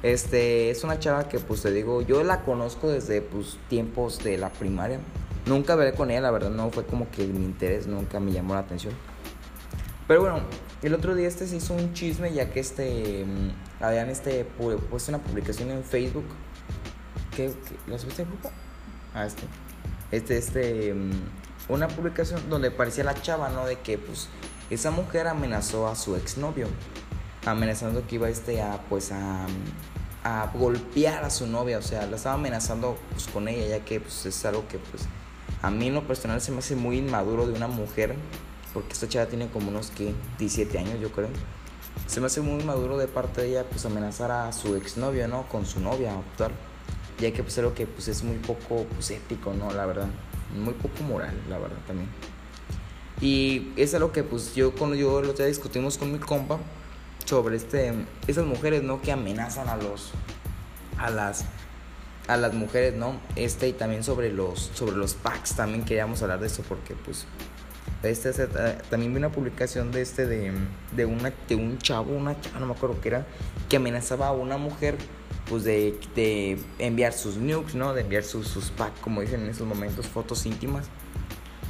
Este, 0.04 0.70
es 0.70 0.84
una 0.84 1.00
chava 1.00 1.28
que 1.28 1.40
pues 1.40 1.64
te 1.64 1.72
digo, 1.72 2.04
yo 2.04 2.24
la 2.24 2.44
conozco 2.44 2.90
desde 2.90 3.22
pues 3.22 3.58
tiempos 3.70 4.24
de 4.24 4.38
la 4.38 4.50
primaria. 4.50 5.00
Nunca 5.48 5.76
veré 5.76 5.94
con 5.94 6.12
ella, 6.12 6.22
la 6.22 6.32
verdad 6.32 6.52
no 6.52 6.70
fue 6.70 6.86
como 6.86 7.10
que 7.10 7.26
mi 7.26 7.44
interés, 7.44 7.88
nunca 7.88 8.20
me 8.20 8.32
llamó 8.32 8.54
la 8.54 8.60
atención. 8.60 8.94
Pero 10.08 10.22
bueno, 10.22 10.42
el 10.82 10.94
otro 10.94 11.16
día 11.16 11.28
este 11.28 11.48
se 11.48 11.58
hizo 11.58 11.74
un 11.74 11.94
chisme 11.94 12.32
ya 12.34 12.52
que 12.52 12.60
este 12.60 13.26
mm, 13.26 13.84
habían 13.84 14.10
este 14.10 14.46
puesto 14.46 15.12
una 15.12 15.20
publicación 15.20 15.72
en 15.72 15.84
Facebook. 15.84 16.26
¿Qué, 17.36 17.48
qué 17.48 17.92
¿La 17.92 18.00
subiste 18.00 18.22
en 18.22 18.30
grupo? 18.30 18.52
Ah, 19.14 19.26
este. 19.26 19.44
Este, 20.12 20.38
este, 20.38 20.94
mm, 20.94 21.12
una 21.70 21.88
publicación 21.88 22.50
donde 22.50 22.72
parecía 22.72 23.04
la 23.04 23.14
chava, 23.14 23.50
¿no? 23.50 23.66
De 23.66 23.80
que 23.80 23.98
pues 23.98 24.30
esa 24.70 24.92
mujer 24.92 25.28
amenazó 25.28 25.88
a 25.88 25.96
su 25.96 26.16
exnovio. 26.16 26.68
Amenazando 27.46 28.06
que 28.08 28.16
iba 28.16 28.30
este 28.30 28.62
a 28.62 28.80
pues 28.90 29.12
a, 29.12 29.48
a 30.24 30.52
golpear 30.54 31.24
a 31.24 31.30
su 31.30 31.48
novia. 31.48 31.78
O 31.78 31.82
sea, 31.82 32.06
la 32.08 32.16
estaba 32.16 32.36
amenazando 32.36 32.98
pues 33.12 33.28
con 33.28 33.48
ella, 33.48 33.78
ya 33.78 33.86
que 33.86 34.00
pues 34.00 34.26
es 34.26 34.46
algo 34.46 34.68
que 34.68 34.78
pues 34.78 35.04
a 35.62 35.70
mí 35.70 35.90
lo 35.90 36.08
personal 36.08 36.40
se 36.42 36.52
me 36.52 36.60
hace 36.60 36.76
muy 36.76 37.00
inmaduro 37.00 37.48
de 37.48 37.54
una 37.54 37.68
mujer 37.68 38.16
porque 38.74 38.94
esta 38.94 39.08
chava 39.08 39.26
tiene 39.28 39.50
como 39.50 39.70
unos 39.70 39.92
que 39.92 40.14
17 40.38 40.78
años 40.78 41.00
yo 41.00 41.12
creo. 41.12 41.30
Se 42.08 42.20
me 42.20 42.28
hace 42.28 42.42
muy 42.42 42.64
maduro 42.64 42.98
de 42.98 43.08
parte 43.08 43.42
de 43.42 43.50
ella 43.50 43.66
pues 43.70 43.86
amenazar 43.86 44.32
a 44.32 44.52
su 44.52 44.76
exnovio, 44.76 45.28
¿no? 45.28 45.48
Con 45.48 45.66
su 45.66 45.80
novia 45.80 46.14
actual. 46.18 46.52
Ya 47.20 47.32
que 47.34 47.44
pues 47.44 47.58
algo 47.58 47.74
que 47.74 47.86
pues 47.86 48.08
es 48.08 48.24
muy 48.24 48.38
poco 48.38 48.86
pues 48.94 49.12
ético, 49.12 49.54
¿no? 49.54 49.72
La 49.72 49.86
verdad. 49.86 50.08
Muy 50.58 50.74
poco 50.74 51.04
moral, 51.04 51.36
la 51.50 51.60
verdad 51.60 51.78
también. 51.86 52.10
Y 53.22 53.74
es 53.76 53.94
algo 53.94 54.12
que 54.12 54.24
pues 54.24 54.56
yo 54.56 54.74
cuando 54.74 54.96
yo 54.96 55.22
lo 55.22 55.34
discutimos 55.34 55.98
con 55.98 56.12
mi 56.12 56.20
compa 56.20 56.58
sobre 57.26 57.58
este 57.58 57.94
esas 58.28 58.46
mujeres, 58.46 58.82
¿no? 58.82 59.02
Que 59.02 59.12
amenazan 59.12 59.68
a 59.68 59.76
los 59.76 60.12
a 60.98 61.10
las 61.10 61.46
a 62.28 62.38
las 62.38 62.54
mujeres, 62.54 62.96
¿no? 62.96 63.20
Este 63.36 63.68
y 63.68 63.74
también 63.74 64.04
sobre 64.04 64.32
los 64.32 64.72
sobre 64.74 64.96
los 64.96 65.16
packs 65.16 65.56
también 65.56 65.84
queríamos 65.84 66.22
hablar 66.22 66.40
de 66.40 66.48
eso 66.48 66.64
porque 66.68 66.96
pues 66.96 67.26
este, 68.04 68.32
también 68.90 69.14
vi 69.14 69.18
una 69.18 69.32
publicación 69.32 69.92
de 69.92 70.02
este 70.02 70.26
de, 70.26 70.54
de, 70.96 71.06
una, 71.06 71.34
de 71.48 71.56
un 71.56 71.78
chavo, 71.78 72.16
una 72.16 72.40
chava, 72.40 72.60
no 72.60 72.68
me 72.68 72.74
acuerdo 72.74 73.02
qué 73.02 73.10
era, 73.10 73.28
que 73.68 73.78
amenazaba 73.78 74.28
a 74.28 74.32
una 74.32 74.58
mujer 74.58 74.96
pues 75.50 75.64
de, 75.64 76.00
de 76.16 76.60
enviar 76.78 77.12
sus 77.12 77.38
nukes, 77.38 77.76
¿no? 77.76 77.94
De 77.94 78.02
enviar 78.02 78.24
sus, 78.24 78.48
sus 78.48 78.70
packs, 78.70 79.00
como 79.02 79.22
dicen 79.22 79.42
en 79.42 79.50
esos 79.50 79.68
momentos, 79.68 80.08
fotos 80.08 80.46
íntimas. 80.46 80.86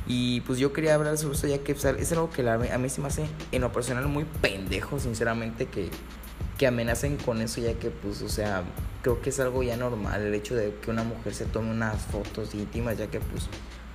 Y 0.05 0.41
pues 0.41 0.59
yo 0.59 0.73
quería 0.73 0.95
hablar 0.95 1.17
sobre 1.17 1.35
eso 1.35 1.47
ya 1.47 1.59
que 1.59 1.71
es 1.71 2.11
algo 2.11 2.29
que 2.29 2.47
a 2.47 2.77
mí 2.77 2.89
se 2.89 2.99
me 2.99 3.07
hace 3.07 3.25
en 3.51 3.61
lo 3.61 3.71
personal 3.71 4.07
muy 4.07 4.25
pendejo, 4.41 4.99
sinceramente, 4.99 5.67
que, 5.67 5.89
que 6.57 6.67
amenacen 6.67 7.17
con 7.17 7.41
eso 7.41 7.61
ya 7.61 7.73
que 7.75 7.89
pues, 7.89 8.21
o 8.21 8.29
sea, 8.29 8.63
creo 9.01 9.21
que 9.21 9.29
es 9.29 9.39
algo 9.39 9.63
ya 9.63 9.77
normal 9.77 10.21
el 10.21 10.33
hecho 10.33 10.55
de 10.55 10.75
que 10.81 10.91
una 10.91 11.03
mujer 11.03 11.33
se 11.33 11.45
tome 11.45 11.71
unas 11.71 12.01
fotos 12.07 12.53
íntimas 12.53 12.97
ya 12.97 13.07
que 13.07 13.19
pues 13.19 13.47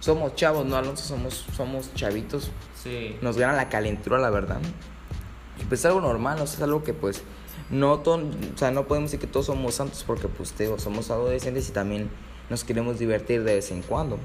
somos 0.05 0.35
chavos, 0.35 0.67
¿no, 0.67 0.77
Alonso? 0.77 1.03
Somos, 1.03 1.47
somos 1.57 1.95
chavitos. 1.95 2.51
Sí. 2.83 3.17
Nos 3.23 3.39
gana 3.39 3.55
la 3.55 3.71
calentura, 3.71 4.19
la 4.19 4.29
verdad. 4.29 4.61
Y 5.59 5.65
pues 5.65 5.81
es 5.81 5.87
algo 5.87 6.03
normal, 6.03 6.39
o 6.43 6.47
sea, 6.47 6.59
es 6.59 6.63
algo 6.63 6.85
que 6.85 6.93
pues 6.93 7.23
no 7.71 8.01
todo, 8.01 8.17
o 8.17 8.59
sea, 8.59 8.71
no 8.71 8.87
podemos 8.87 9.11
decir 9.11 9.27
que 9.27 9.33
todos 9.33 9.47
somos 9.47 9.77
santos 9.77 10.05
porque 10.07 10.29
pues 10.29 10.53
te 10.53 10.65
digo, 10.65 10.79
somos 10.79 11.11
adolescentes 11.11 11.71
y 11.71 11.73
también 11.73 12.11
nos 12.51 12.65
queremos 12.65 12.99
divertir 12.99 13.45
de 13.45 13.55
vez 13.55 13.71
en 13.71 13.81
cuando. 13.81 14.19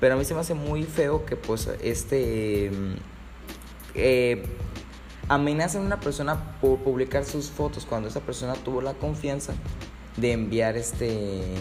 Pero 0.00 0.16
a 0.16 0.18
mí 0.18 0.24
se 0.26 0.34
me 0.34 0.40
hace 0.40 0.52
muy 0.52 0.82
feo 0.82 1.24
que 1.24 1.36
pues 1.36 1.70
este 1.80 2.70
eh, 3.94 4.44
amenazan 5.28 5.80
a 5.80 5.86
una 5.86 6.00
persona 6.00 6.58
por 6.60 6.78
publicar 6.80 7.24
sus 7.24 7.48
fotos 7.48 7.86
cuando 7.86 8.10
esa 8.10 8.20
persona 8.20 8.52
tuvo 8.52 8.82
la 8.82 8.92
confianza 8.92 9.54
de 10.18 10.32
enviar 10.32 10.76
este 10.76 11.54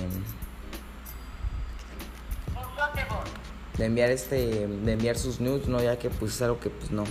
de 3.80 3.86
enviar 3.86 4.12
este 4.12 4.68
de 4.68 4.92
enviar 4.92 5.18
sus 5.18 5.40
nudes 5.40 5.68
no 5.68 5.82
ya 5.82 5.98
que 5.98 6.10
pues 6.10 6.36
es 6.36 6.42
algo 6.42 6.60
que 6.60 6.70
pues 6.70 6.92
no. 6.92 7.06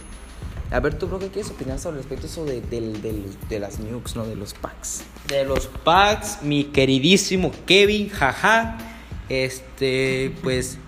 A 0.71 0.81
ver 0.81 0.99
tú 0.99 1.09
bro 1.09 1.19
qué 1.19 1.29
quieres 1.29 1.51
opinar 1.51 1.79
sobre 1.79 1.97
respecto 1.97 2.27
eso 2.27 2.45
de, 2.45 2.61
de, 2.61 3.59
las 3.59 3.81
nukes 3.81 4.15
no 4.15 4.27
de 4.27 4.37
los 4.37 4.53
packs. 4.53 5.03
De 5.27 5.45
los 5.45 5.67
packs 5.67 6.43
mi 6.43 6.65
queridísimo 6.65 7.51
Kevin 7.67 8.11
jaja. 8.11 8.77
Este 9.31 10.35
pues 10.43 10.79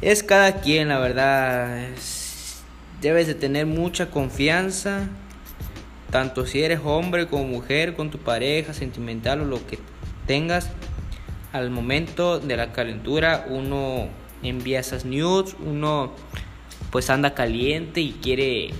es 0.00 0.22
cada 0.22 0.60
quien 0.60 0.88
la 0.88 0.98
verdad. 0.98 1.88
Debes 3.02 3.26
de 3.26 3.34
tener 3.34 3.66
mucha 3.66 4.10
confianza 4.10 5.08
tanto 6.10 6.44
si 6.44 6.62
eres 6.62 6.80
hombre 6.84 7.28
como 7.28 7.44
mujer 7.44 7.94
con 7.94 8.10
tu 8.10 8.18
pareja 8.18 8.74
sentimental 8.74 9.42
o 9.42 9.44
lo 9.44 9.66
que 9.66 9.78
tengas. 10.26 10.70
Al 11.52 11.70
momento 11.70 12.38
de 12.38 12.56
la 12.56 12.72
calentura 12.72 13.46
uno 13.48 14.08
envía 14.42 14.80
esas 14.80 15.04
nudes, 15.04 15.56
uno 15.64 16.12
pues 16.90 17.10
anda 17.10 17.34
caliente 17.34 18.00
y 18.00 18.12
quiere 18.12 18.70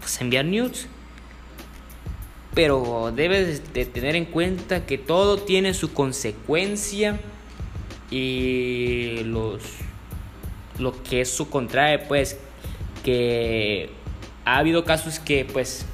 pues, 0.00 0.20
enviar 0.20 0.44
nudes. 0.44 0.88
Pero 2.54 3.12
debes 3.14 3.72
de 3.74 3.84
tener 3.84 4.16
en 4.16 4.24
cuenta 4.24 4.86
que 4.86 4.96
todo 4.98 5.38
tiene 5.38 5.74
su 5.74 5.92
consecuencia 5.92 7.20
y 8.10 9.24
los 9.24 9.62
lo 10.78 11.02
que 11.02 11.22
es 11.22 11.30
su 11.30 11.48
contrae 11.48 11.98
pues 11.98 12.38
que 13.02 13.90
ha 14.44 14.58
habido 14.58 14.84
casos 14.84 15.18
que 15.18 15.44
pues 15.44 15.86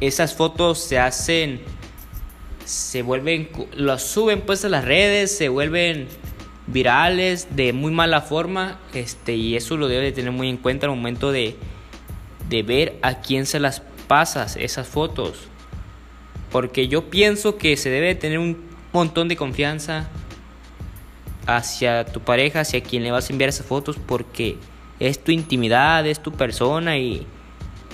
esas 0.00 0.34
fotos 0.34 0.78
se 0.80 0.98
hacen 0.98 1.60
se 2.64 3.02
vuelven 3.02 3.48
los 3.76 4.02
suben 4.02 4.40
pues 4.40 4.64
a 4.64 4.68
las 4.68 4.84
redes 4.84 5.36
se 5.36 5.48
vuelven 5.48 6.08
virales 6.66 7.48
de 7.56 7.72
muy 7.72 7.92
mala 7.92 8.20
forma 8.20 8.78
este 8.94 9.34
y 9.34 9.56
eso 9.56 9.76
lo 9.76 9.88
debe 9.88 10.04
de 10.04 10.12
tener 10.12 10.32
muy 10.32 10.48
en 10.48 10.56
cuenta 10.56 10.86
al 10.86 10.92
momento 10.94 11.32
de, 11.32 11.56
de 12.48 12.62
ver 12.62 12.98
a 13.02 13.20
quién 13.20 13.46
se 13.46 13.60
las 13.60 13.82
pasas 14.06 14.56
esas 14.56 14.86
fotos. 14.86 15.48
Porque 16.50 16.88
yo 16.88 17.08
pienso 17.08 17.56
que 17.56 17.76
se 17.76 17.90
debe 17.90 18.14
tener 18.14 18.38
un 18.38 18.70
montón 18.92 19.28
de 19.28 19.36
confianza 19.36 20.08
hacia 21.46 22.04
tu 22.04 22.20
pareja 22.20 22.60
hacia 22.60 22.82
quien 22.82 23.02
le 23.02 23.10
vas 23.10 23.28
a 23.28 23.32
enviar 23.32 23.48
esas 23.48 23.66
fotos 23.66 23.96
porque 23.96 24.56
es 25.00 25.22
tu 25.22 25.32
intimidad 25.32 26.06
es 26.06 26.20
tu 26.20 26.32
persona 26.32 26.98
y, 26.98 27.26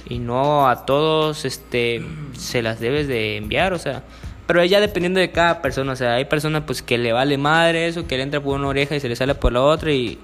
y 0.09 0.19
no 0.19 0.69
a 0.69 0.85
todos 0.85 1.45
este 1.45 2.05
se 2.37 2.63
las 2.63 2.81
debes 2.81 3.09
de 3.09 3.37
enviar 3.37 3.73
o 3.73 3.79
sea 3.79 4.05
pero 4.49 4.64
ya 4.64 4.81
dependiendo 4.81 5.21
de 5.21 5.31
cada 5.31 5.61
persona, 5.61 5.93
o 5.93 5.97
sea, 5.97 6.14
hay 6.14 6.25
personas 6.25 6.62
pues 6.67 6.81
que 6.81 6.97
le 6.97 7.12
vale 7.12 7.37
madre 7.37 7.87
eso, 7.87 8.07
que 8.07 8.17
le 8.17 8.23
entra 8.23 8.40
por 8.40 8.59
una 8.59 8.69
oreja 8.69 8.97
y 8.97 9.00
se 9.00 9.07
le 9.07 9.14
sale 9.14 9.35
por 9.35 9.52
la 9.52 9.61
otra 9.61 9.93
y 9.93 10.19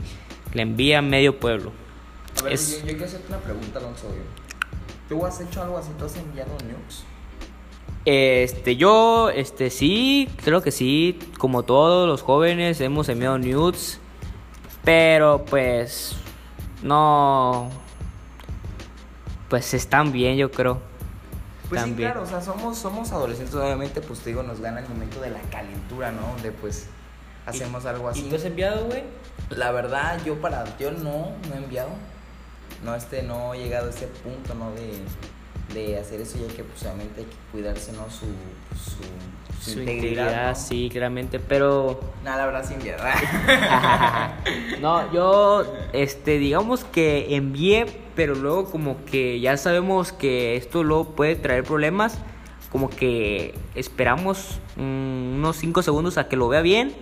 le 0.54 0.62
envía 0.62 1.00
a 1.00 1.02
medio 1.02 1.38
pueblo. 1.38 1.72
A 2.40 2.44
ver, 2.44 2.58
yo, 2.58 2.84
quiero 2.84 3.04
hacerte 3.04 3.28
una 3.28 3.36
pregunta, 3.36 3.80
Alonso. 3.80 4.06
¿Tú 5.10 5.26
has 5.26 5.38
hecho 5.42 5.62
algo 5.62 5.76
así? 5.76 5.90
¿Tú 5.98 6.06
has 6.06 6.16
enviado 6.16 6.52
nukes? 6.52 7.04
Este, 8.06 8.76
yo, 8.76 9.28
este, 9.28 9.68
sí, 9.68 10.30
creo 10.42 10.62
que 10.62 10.70
sí, 10.70 11.18
como 11.36 11.62
todos 11.62 12.08
los 12.08 12.22
jóvenes 12.22 12.80
hemos 12.80 13.10
enviado 13.10 13.36
nudes, 13.36 14.00
pero 14.84 15.44
pues, 15.44 16.16
no, 16.82 17.68
pues 19.50 19.74
están 19.74 20.12
bien, 20.12 20.38
yo 20.38 20.50
creo. 20.50 20.93
Pues 21.74 21.84
sí, 21.90 21.94
claro, 21.94 22.22
o 22.22 22.26
sea, 22.26 22.40
somos, 22.40 22.78
somos 22.78 23.12
adolescentes, 23.12 23.54
obviamente, 23.54 24.00
pues 24.00 24.20
te 24.20 24.30
digo, 24.30 24.42
nos 24.42 24.60
gana 24.60 24.80
el 24.80 24.88
momento 24.88 25.20
de 25.20 25.30
la 25.30 25.40
calentura, 25.50 26.12
¿no? 26.12 26.22
Donde 26.28 26.52
pues 26.52 26.86
hacemos 27.46 27.84
algo 27.86 28.08
así. 28.08 28.20
¿Y 28.20 28.28
tú 28.28 28.36
has 28.36 28.44
enviado, 28.44 28.86
güey? 28.86 29.02
La 29.50 29.70
verdad, 29.70 30.20
yo 30.24 30.40
para, 30.40 30.76
yo 30.78 30.90
no, 30.92 31.32
no 31.48 31.54
he 31.54 31.58
enviado. 31.58 31.90
No, 32.84 32.94
este, 32.94 33.22
no 33.22 33.54
he 33.54 33.58
llegado 33.58 33.86
a 33.86 33.90
ese 33.90 34.06
punto, 34.06 34.54
¿no? 34.54 34.70
De, 34.72 34.98
de 35.72 35.98
hacer 35.98 36.20
eso, 36.20 36.38
ya 36.38 36.54
que 36.54 36.62
pues 36.64 36.82
obviamente 36.82 37.20
hay 37.20 37.26
que 37.26 37.36
cuidarse, 37.52 37.92
¿no? 37.92 38.10
Su, 38.10 38.26
su, 38.78 39.72
su, 39.72 39.80
integridad. 39.80 40.56
sí, 40.56 40.88
claramente, 40.90 41.40
pero... 41.40 42.00
Nada, 42.22 42.38
la 42.38 42.46
verdad, 42.46 42.68
sin 42.68 42.76
enviar. 42.76 43.00
no, 44.80 45.12
yo, 45.12 45.64
este, 45.92 46.38
digamos 46.38 46.84
que 46.84 47.34
envié 47.34 48.04
pero 48.14 48.34
luego 48.34 48.70
como 48.70 49.04
que 49.04 49.40
ya 49.40 49.56
sabemos 49.56 50.12
que 50.12 50.56
esto 50.56 50.82
luego 50.82 51.14
puede 51.14 51.36
traer 51.36 51.64
problemas, 51.64 52.18
como 52.70 52.88
que 52.88 53.54
esperamos 53.74 54.60
unos 54.76 55.56
5 55.56 55.82
segundos 55.82 56.18
a 56.18 56.28
que 56.28 56.36
lo 56.36 56.48
vea 56.48 56.60
bien, 56.60 56.94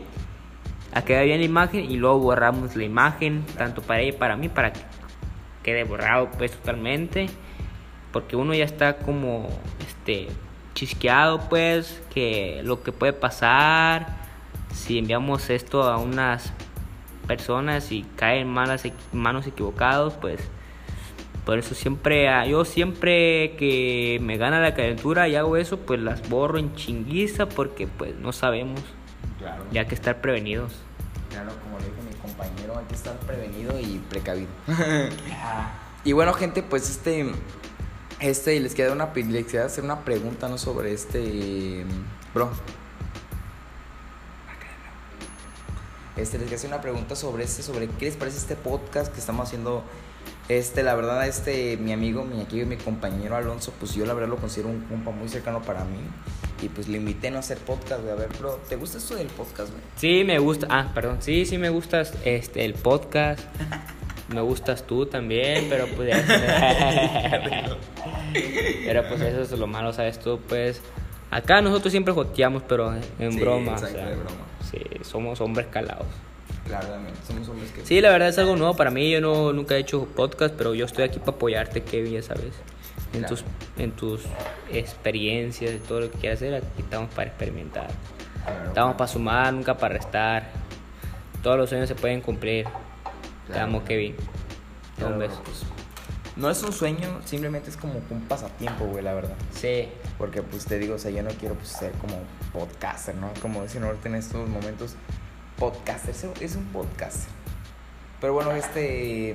a 0.94 1.02
que 1.02 1.14
vea 1.14 1.22
bien 1.22 1.40
la 1.40 1.46
imagen 1.46 1.90
y 1.90 1.96
luego 1.96 2.18
borramos 2.18 2.76
la 2.76 2.84
imagen, 2.84 3.44
tanto 3.56 3.82
para 3.82 4.00
ella 4.00 4.14
y 4.14 4.18
para 4.18 4.36
mí, 4.36 4.48
para 4.48 4.72
que 4.72 4.80
quede 5.62 5.84
borrado 5.84 6.30
pues 6.36 6.52
totalmente, 6.52 7.28
porque 8.12 8.36
uno 8.36 8.54
ya 8.54 8.64
está 8.64 8.98
como 8.98 9.48
este 9.86 10.28
chisqueado 10.74 11.48
pues, 11.48 12.02
que 12.12 12.60
lo 12.64 12.82
que 12.82 12.92
puede 12.92 13.12
pasar 13.12 14.22
si 14.72 14.98
enviamos 14.98 15.50
esto 15.50 15.82
a 15.84 15.98
unas 15.98 16.52
personas 17.26 17.92
y 17.92 18.04
caen 18.16 18.48
malas 18.48 18.82
manos 19.12 19.46
equivocados, 19.46 20.14
pues 20.14 20.40
Por 21.44 21.58
eso 21.58 21.74
siempre, 21.74 22.28
ah, 22.28 22.46
yo 22.46 22.64
siempre 22.64 23.56
que 23.58 24.20
me 24.22 24.36
gana 24.36 24.60
la 24.60 24.74
calentura 24.74 25.28
y 25.28 25.34
hago 25.34 25.56
eso, 25.56 25.78
pues 25.80 25.98
las 25.98 26.28
borro 26.28 26.58
en 26.58 26.74
chinguiza 26.76 27.48
porque 27.48 27.88
pues 27.88 28.14
no 28.14 28.32
sabemos. 28.32 28.80
Claro. 29.38 29.64
Ya 29.72 29.88
que 29.88 29.96
estar 29.96 30.20
prevenidos. 30.20 30.72
Claro, 31.30 31.50
como 31.64 31.78
le 31.80 31.86
dijo 31.86 31.96
mi 32.08 32.14
compañero, 32.20 32.78
hay 32.78 32.84
que 32.84 32.94
estar 32.94 33.16
prevenido 33.20 33.78
y 33.80 34.00
precavido. 34.08 34.50
y 36.04 36.12
bueno, 36.12 36.32
gente, 36.32 36.62
pues 36.62 36.88
este. 36.88 37.32
Este, 38.22 38.58
les 38.60 38.74
queda 38.74 38.92
una. 38.92 39.12
Les 39.14 39.46
queda 39.46 39.66
hacer 39.66 39.82
una 39.82 40.04
pregunta, 40.04 40.48
¿no? 40.48 40.56
Sobre 40.56 40.92
este. 40.92 41.84
Bro. 42.32 42.50
Este, 46.16 46.38
les 46.38 46.46
queda 46.46 46.56
hacer 46.56 46.70
una 46.70 46.80
pregunta 46.80 47.16
sobre 47.16 47.42
este. 47.42 47.62
Sobre 47.64 47.88
qué 47.88 48.06
les 48.06 48.16
parece 48.16 48.38
este 48.38 48.54
podcast 48.54 49.12
que 49.12 49.18
estamos 49.18 49.48
haciendo. 49.48 49.82
Este, 50.48 50.84
la 50.84 50.94
verdad, 50.94 51.26
este, 51.26 51.76
mi 51.78 51.92
amigo, 51.92 52.24
mi 52.24 52.40
aquí, 52.40 52.64
mi 52.64 52.76
compañero 52.76 53.36
Alonso, 53.36 53.72
pues 53.78 53.94
yo 53.94 54.06
la 54.06 54.12
verdad 54.12 54.28
lo 54.28 54.36
considero 54.36 54.68
un 54.68 54.80
compa 54.82 55.10
muy 55.10 55.28
cercano 55.28 55.62
para 55.62 55.84
mí. 55.84 55.98
Y 56.60 56.68
pues 56.68 56.86
le 56.86 56.98
invité 56.98 57.28
a 57.28 57.30
no 57.32 57.38
hacer 57.40 57.58
podcast, 57.58 58.02
güey. 58.02 58.12
A 58.12 58.16
ver, 58.16 58.28
bro, 58.38 58.60
¿te 58.68 58.76
gusta 58.76 58.98
esto 58.98 59.16
del 59.16 59.28
podcast, 59.28 59.72
güey? 59.72 59.82
Sí, 59.96 60.22
me 60.24 60.38
gusta. 60.38 60.68
Ah, 60.70 60.92
perdón. 60.94 61.16
Sí, 61.20 61.44
sí 61.44 61.58
me 61.58 61.70
gusta 61.70 62.02
este, 62.24 62.64
el 62.64 62.74
podcast. 62.74 63.40
Me 64.28 64.40
gustas 64.40 64.86
tú 64.86 65.06
también, 65.06 65.66
pero 65.68 65.86
pues. 65.88 66.14
pero 68.86 69.08
pues 69.08 69.20
eso 69.20 69.40
es 69.42 69.50
lo 69.52 69.66
malo, 69.66 69.92
¿sabes 69.92 70.18
tú? 70.18 70.40
Pues. 70.48 70.80
Acá 71.30 71.60
nosotros 71.62 71.90
siempre 71.92 72.12
joteamos, 72.12 72.62
pero 72.68 72.92
en 73.18 73.32
Sí, 73.32 73.40
broma. 73.40 73.74
o 73.74 73.78
sea, 73.78 73.88
de 73.88 74.14
broma. 74.16 74.30
Sí, 74.70 74.78
somos 75.02 75.40
hombres 75.40 75.66
calados. 75.70 76.06
Claramente, 76.66 77.18
somos 77.26 77.48
hombres 77.48 77.70
que. 77.72 77.84
Sí, 77.86 78.00
la 78.00 78.10
verdad 78.10 78.28
es 78.28 78.38
algo 78.38 78.54
nuevo 78.56 78.76
para 78.76 78.90
mí. 78.90 79.10
Yo 79.10 79.20
no, 79.20 79.52
nunca 79.52 79.74
he 79.76 79.78
hecho 79.80 80.04
podcast, 80.06 80.54
pero 80.56 80.74
yo 80.74 80.84
estoy 80.84 81.04
aquí 81.04 81.18
para 81.18 81.32
apoyarte, 81.32 81.82
Kevin, 81.82 82.12
ya 82.14 82.22
sabes. 82.22 82.52
En, 83.14 83.20
Claro. 83.20 83.34
tus, 83.34 83.44
en 83.78 83.92
tus 83.92 84.20
experiencias 84.72 85.72
y 85.74 85.78
todo 85.78 86.00
lo 86.00 86.10
que 86.10 86.18
quieras 86.18 86.38
hacer, 86.38 86.54
aquí 86.54 86.66
estamos 86.80 87.12
para 87.14 87.28
experimentar. 87.28 87.88
Claro, 88.44 88.68
Estamos 88.68 88.94
para 88.96 89.08
sumar, 89.08 89.52
nunca 89.52 89.76
para 89.76 89.94
restar. 89.94 90.50
Todos 91.42 91.58
los 91.58 91.68
sueños 91.68 91.88
se 91.88 91.94
pueden 91.94 92.20
cumplir. 92.20 92.66
Te 93.50 93.58
amo, 93.58 93.84
Kevin. 93.84 94.14
claro, 94.96 95.14
Un 95.14 95.18
beso. 95.20 95.40
pues, 95.44 95.62
no 96.36 96.48
es 96.50 96.62
un 96.62 96.72
sueño, 96.72 97.20
simplemente 97.24 97.68
es 97.70 97.76
como 97.76 98.00
un 98.10 98.20
pasatiempo, 98.22 98.86
güey, 98.86 99.02
la 99.04 99.12
verdad. 99.14 99.34
Sí. 99.54 99.88
Porque, 100.18 100.42
pues 100.42 100.64
te 100.64 100.78
digo, 100.78 100.94
o 100.94 100.98
sea, 100.98 101.10
yo 101.10 101.22
no 101.22 101.30
quiero 101.30 101.54
pues, 101.56 101.68
ser 101.68 101.92
como 101.92 102.14
podcaster, 102.52 103.14
¿no? 103.16 103.30
Como 103.42 103.62
dicen 103.62 103.84
ahorita 103.84 104.08
en 104.08 104.14
estos 104.14 104.48
momentos, 104.48 104.94
podcaster, 105.58 106.10
es- 106.14 106.40
es 106.40 106.56
un 106.56 106.64
podcaster. 106.66 107.30
Pero 108.20 108.32
bueno, 108.34 108.52
este. 108.52 109.34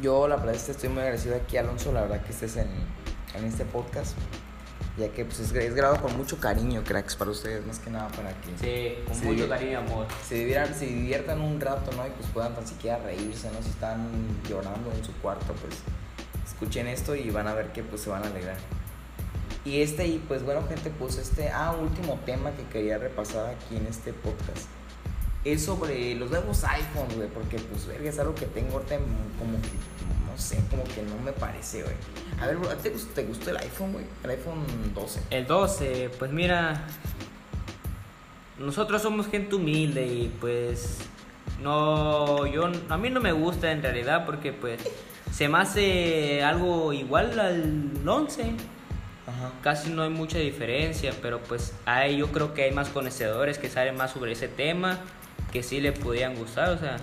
Yo, 0.00 0.26
la 0.28 0.36
verdad, 0.36 0.54
este, 0.54 0.72
estoy 0.72 0.88
muy 0.88 1.02
agradecido 1.02 1.36
aquí, 1.36 1.56
Alonso, 1.58 1.92
la 1.92 2.00
verdad, 2.02 2.22
que 2.22 2.32
estés 2.32 2.56
en, 2.56 2.68
en 3.34 3.44
este 3.44 3.64
podcast. 3.66 4.16
Ya 4.98 5.08
que 5.08 5.24
pues, 5.24 5.40
es, 5.40 5.52
es 5.52 5.74
grabado 5.74 6.02
con 6.02 6.16
mucho 6.16 6.38
cariño, 6.38 6.82
cracks, 6.84 7.16
para 7.16 7.30
ustedes, 7.30 7.64
más 7.66 7.78
que 7.78 7.90
nada 7.90 8.08
para 8.08 8.30
que. 8.40 8.50
Sí, 8.60 9.02
con 9.06 9.24
mucho 9.24 9.48
cariño 9.48 9.70
y 9.70 9.74
amor. 9.74 10.06
se 10.28 10.34
diviertan, 10.34 10.74
se 10.74 10.86
diviertan 10.86 11.40
un 11.40 11.60
rato, 11.60 11.90
¿no? 11.92 12.06
Y 12.06 12.10
pues 12.10 12.28
puedan 12.30 12.54
tan 12.54 12.66
siquiera 12.66 12.98
reírse, 12.98 13.50
¿no? 13.50 13.62
Si 13.62 13.70
están 13.70 14.10
llorando 14.48 14.92
en 14.92 15.02
su 15.02 15.12
cuarto, 15.14 15.54
pues 15.54 15.78
escuchen 16.46 16.86
esto 16.88 17.16
y 17.16 17.30
van 17.30 17.48
a 17.48 17.54
ver 17.54 17.72
que 17.72 17.82
pues 17.82 18.02
se 18.02 18.10
van 18.10 18.22
a 18.22 18.26
alegrar. 18.26 18.56
Y 19.64 19.80
este, 19.80 20.06
y 20.08 20.18
pues 20.18 20.44
bueno, 20.44 20.62
gente, 20.68 20.90
pues 20.90 21.16
este, 21.16 21.48
ah, 21.50 21.74
último 21.80 22.18
tema 22.26 22.50
que 22.52 22.64
quería 22.64 22.98
repasar 22.98 23.54
aquí 23.54 23.76
en 23.76 23.86
este 23.86 24.12
podcast. 24.12 24.66
Es 25.44 25.64
sobre 25.64 26.14
los 26.14 26.30
nuevos 26.30 26.64
iPhones, 26.64 27.16
güey, 27.16 27.28
porque 27.28 27.58
pues, 27.58 27.86
verga, 27.86 28.10
es 28.10 28.18
algo 28.18 28.34
que 28.34 28.46
tengo 28.46 28.74
ahorita 28.74 28.96
como 29.38 29.60
que, 29.60 29.68
no 30.32 30.38
sé, 30.38 30.58
como 30.70 30.84
que 30.84 31.02
no 31.02 31.18
me 31.22 31.32
parece, 31.32 31.82
güey. 31.82 31.94
A 32.40 32.46
ver, 32.46 32.56
bro, 32.56 32.70
¿a 32.70 32.76
ti 32.76 32.84
¿te 32.84 32.90
gustó, 32.90 33.12
te 33.12 33.24
gustó 33.24 33.50
el 33.50 33.58
iPhone, 33.58 33.92
güey? 33.92 34.04
El 34.24 34.30
iPhone 34.30 34.64
12. 34.94 35.20
El 35.30 35.46
12, 35.46 36.10
pues 36.18 36.32
mira, 36.32 36.86
nosotros 38.58 39.02
somos 39.02 39.26
gente 39.28 39.54
humilde 39.54 40.06
y 40.06 40.34
pues 40.40 40.98
no, 41.62 42.46
yo, 42.46 42.70
a 42.88 42.96
mí 42.96 43.10
no 43.10 43.20
me 43.20 43.32
gusta 43.32 43.72
en 43.72 43.82
realidad 43.82 44.24
porque 44.24 44.52
pues 44.52 44.80
se 45.30 45.48
me 45.48 45.58
hace 45.58 46.42
algo 46.42 46.92
igual 46.92 47.38
al 47.38 47.92
11. 48.06 48.42
Ajá. 49.24 49.52
Casi 49.62 49.90
no 49.90 50.02
hay 50.02 50.10
mucha 50.10 50.38
diferencia, 50.38 51.12
pero 51.20 51.40
pues 51.40 51.74
hay, 51.84 52.16
yo 52.16 52.32
creo 52.32 52.54
que 52.54 52.62
hay 52.62 52.72
más 52.72 52.88
conocedores 52.88 53.58
que 53.58 53.68
saben 53.68 53.96
más 53.96 54.12
sobre 54.12 54.32
ese 54.32 54.48
tema 54.48 54.98
que 55.52 55.62
sí 55.62 55.80
le 55.80 55.92
podían 55.92 56.34
gustar, 56.34 56.70
o 56.70 56.78
sea, 56.78 56.96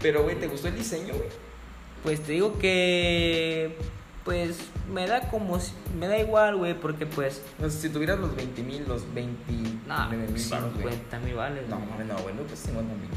Pero, 0.00 0.24
güey, 0.24 0.34
¿te 0.38 0.48
gustó 0.48 0.66
el 0.66 0.74
diseño, 0.74 1.14
güey? 1.14 1.28
Pues 2.02 2.20
te 2.22 2.32
digo 2.32 2.58
que 2.58 3.76
pues 4.24 4.56
me 4.92 5.06
da 5.06 5.28
como 5.30 5.58
si- 5.58 5.72
me 5.98 6.06
da 6.06 6.16
igual, 6.18 6.56
güey, 6.56 6.74
porque 6.74 7.06
pues 7.06 7.42
O 7.58 7.62
sea, 7.62 7.70
si 7.70 7.88
tuvieras 7.88 8.18
los 8.20 8.34
20 8.36 8.62
mil, 8.62 8.84
los 8.86 9.12
20 9.12 9.52
no, 9.86 10.08
mil 10.10 10.48
baros, 10.50 10.72
güey. 10.74 10.94
50 10.94 11.18
mil 11.20 11.34
vales. 11.34 11.68
No, 11.68 11.80
mames, 11.80 12.06
no, 12.06 12.16
güey, 12.18 12.34
no, 12.34 12.42
pues 12.42 12.58
50 12.60 12.94
mil. 12.94 13.08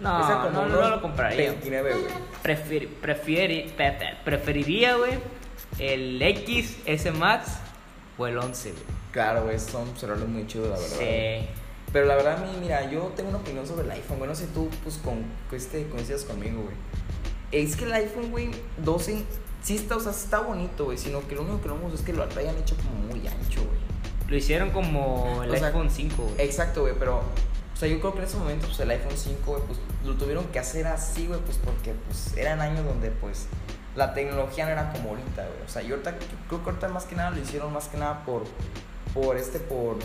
No, 0.00 0.20
Esa 0.24 0.42
como 0.42 0.62
no, 0.62 0.68
no, 0.68 0.90
lo 0.90 1.00
compraría. 1.02 1.50
29, 1.52 1.90
güey. 1.92 2.04
Prefier, 2.42 2.88
prefiere- 3.00 3.72
preferiría, 4.24 4.96
güey, 4.96 5.12
el 5.78 6.20
X, 6.20 6.78
S 6.84 7.10
Max 7.12 7.58
o 8.18 8.26
el 8.26 8.36
11, 8.38 8.70
güey. 8.72 8.82
Claro, 9.12 9.44
güey, 9.44 9.58
son 9.60 9.96
celulares 9.96 10.28
muy 10.28 10.46
chidos, 10.48 10.68
la 10.68 10.78
verdad. 10.78 10.96
Sí. 10.98 11.48
Pero 11.92 12.06
la 12.06 12.16
verdad, 12.16 12.42
a 12.42 12.44
mí, 12.44 12.50
mira, 12.60 12.90
yo 12.90 13.12
tengo 13.14 13.28
una 13.28 13.38
opinión 13.38 13.64
sobre 13.68 13.84
el 13.84 13.90
iPhone, 13.92 14.18
güey. 14.18 14.28
No 14.28 14.34
sé 14.34 14.48
tú, 14.48 14.68
pues, 14.82 14.96
con, 14.98 15.22
con 15.48 15.56
este, 15.56 15.86
coincidas 15.86 16.24
conmigo, 16.24 16.62
güey. 16.62 16.74
Es 17.54 17.76
que 17.76 17.84
el 17.84 17.92
iPhone, 17.92 18.30
güey, 18.32 18.50
12, 18.78 19.24
sí 19.62 19.76
está, 19.76 19.96
o 19.96 20.00
sea, 20.00 20.10
está 20.10 20.40
bonito, 20.40 20.86
güey. 20.86 20.98
Sino 20.98 21.26
que 21.28 21.36
lo 21.36 21.42
único 21.42 21.62
que 21.62 21.68
no 21.68 21.76
me 21.76 21.94
es 21.94 22.00
que 22.00 22.12
lo 22.12 22.24
hayan 22.24 22.56
hecho 22.56 22.76
como 22.76 22.90
muy 22.90 23.26
ancho, 23.26 23.60
güey. 23.62 23.78
Lo 24.28 24.36
hicieron 24.36 24.70
como 24.70 25.42
el 25.44 25.50
O 25.50 25.56
sea, 25.56 25.68
iPhone 25.68 25.90
5, 25.90 26.22
güey. 26.22 26.34
Exacto, 26.38 26.82
güey, 26.82 26.94
pero. 26.98 27.18
O 27.18 27.76
sea, 27.76 27.88
yo 27.88 28.00
creo 28.00 28.12
que 28.12 28.18
en 28.20 28.24
ese 28.24 28.36
momento, 28.36 28.66
pues 28.66 28.80
el 28.80 28.90
iPhone 28.90 29.16
5, 29.16 29.38
güey, 29.44 29.62
pues 29.66 29.78
lo 30.04 30.14
tuvieron 30.14 30.44
que 30.46 30.58
hacer 30.58 30.86
así, 30.86 31.26
güey, 31.26 31.40
pues 31.40 31.58
porque 31.58 31.92
pues 32.06 32.36
eran 32.36 32.60
años 32.60 32.84
donde, 32.84 33.10
pues, 33.10 33.46
la 33.96 34.14
tecnología 34.14 34.64
no 34.66 34.72
era 34.72 34.92
como 34.92 35.10
ahorita, 35.10 35.42
güey. 35.46 35.62
O 35.64 35.68
sea, 35.68 35.82
yo 35.82 35.94
ahorita, 35.94 36.16
creo 36.48 36.62
que 36.62 36.70
ahorita 36.70 36.88
más 36.88 37.04
que 37.04 37.14
nada 37.14 37.30
lo 37.30 37.40
hicieron 37.40 37.72
más 37.72 37.88
que 37.88 37.98
nada 37.98 38.24
por, 38.24 38.44
por 39.12 39.36
este, 39.36 39.58
por 39.60 39.96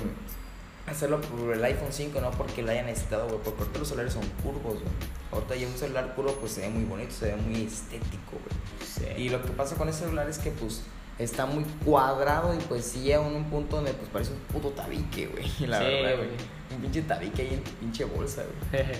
hacerlo 0.90 1.22
por 1.22 1.54
el 1.54 1.64
iPhone 1.64 1.92
5, 1.92 2.20
no 2.22 2.32
porque 2.32 2.62
lo 2.62 2.72
hayan 2.72 2.86
necesitado, 2.88 3.28
güey, 3.28 3.40
porque 3.44 3.60
ahorita 3.62 3.80
los 3.80 3.88
celulares 3.88 4.14
son 4.14 4.24
curvos, 4.44 4.76
güey. 4.76 4.94
Ahorita 5.32 5.56
ya 5.56 5.68
un 5.68 5.78
celular 5.78 6.14
curvo, 6.16 6.34
pues 6.40 6.54
se 6.54 6.62
ve 6.62 6.70
muy 6.70 6.84
bonito, 6.86 7.12
se 7.12 7.26
ve 7.28 7.36
muy 7.36 7.62
estético, 7.64 8.32
güey. 8.32 8.86
Sí. 9.16 9.22
Y 9.22 9.30
lo 9.30 9.42
que 9.42 9.50
pasa 9.50 9.76
con 9.76 9.88
ese 9.90 10.00
celular 10.06 10.30
es 10.30 10.40
que 10.40 10.52
pues 10.52 10.82
está 11.20 11.46
muy 11.46 11.64
cuadrado 11.86 12.54
y 12.54 12.58
pues 12.60 12.86
sí 12.86 13.02
llega 13.02 13.18
a 13.18 13.22
un 13.22 13.44
punto 13.46 13.76
donde 13.78 13.94
pues 13.94 14.10
parece 14.10 14.32
un 14.32 14.40
puto 14.40 14.70
tabique, 14.70 15.28
güey. 15.28 15.44
La 15.68 15.80
Sí, 15.80 15.86
verdad, 15.86 16.18
güey. 16.18 16.30
Un 16.76 16.82
pinche 16.82 17.02
tabique 17.04 17.42
ahí 17.42 17.54
en 17.54 17.64
tu 17.64 17.72
pinche 17.72 18.06
bolsa, 18.06 18.44
güey. 18.72 18.86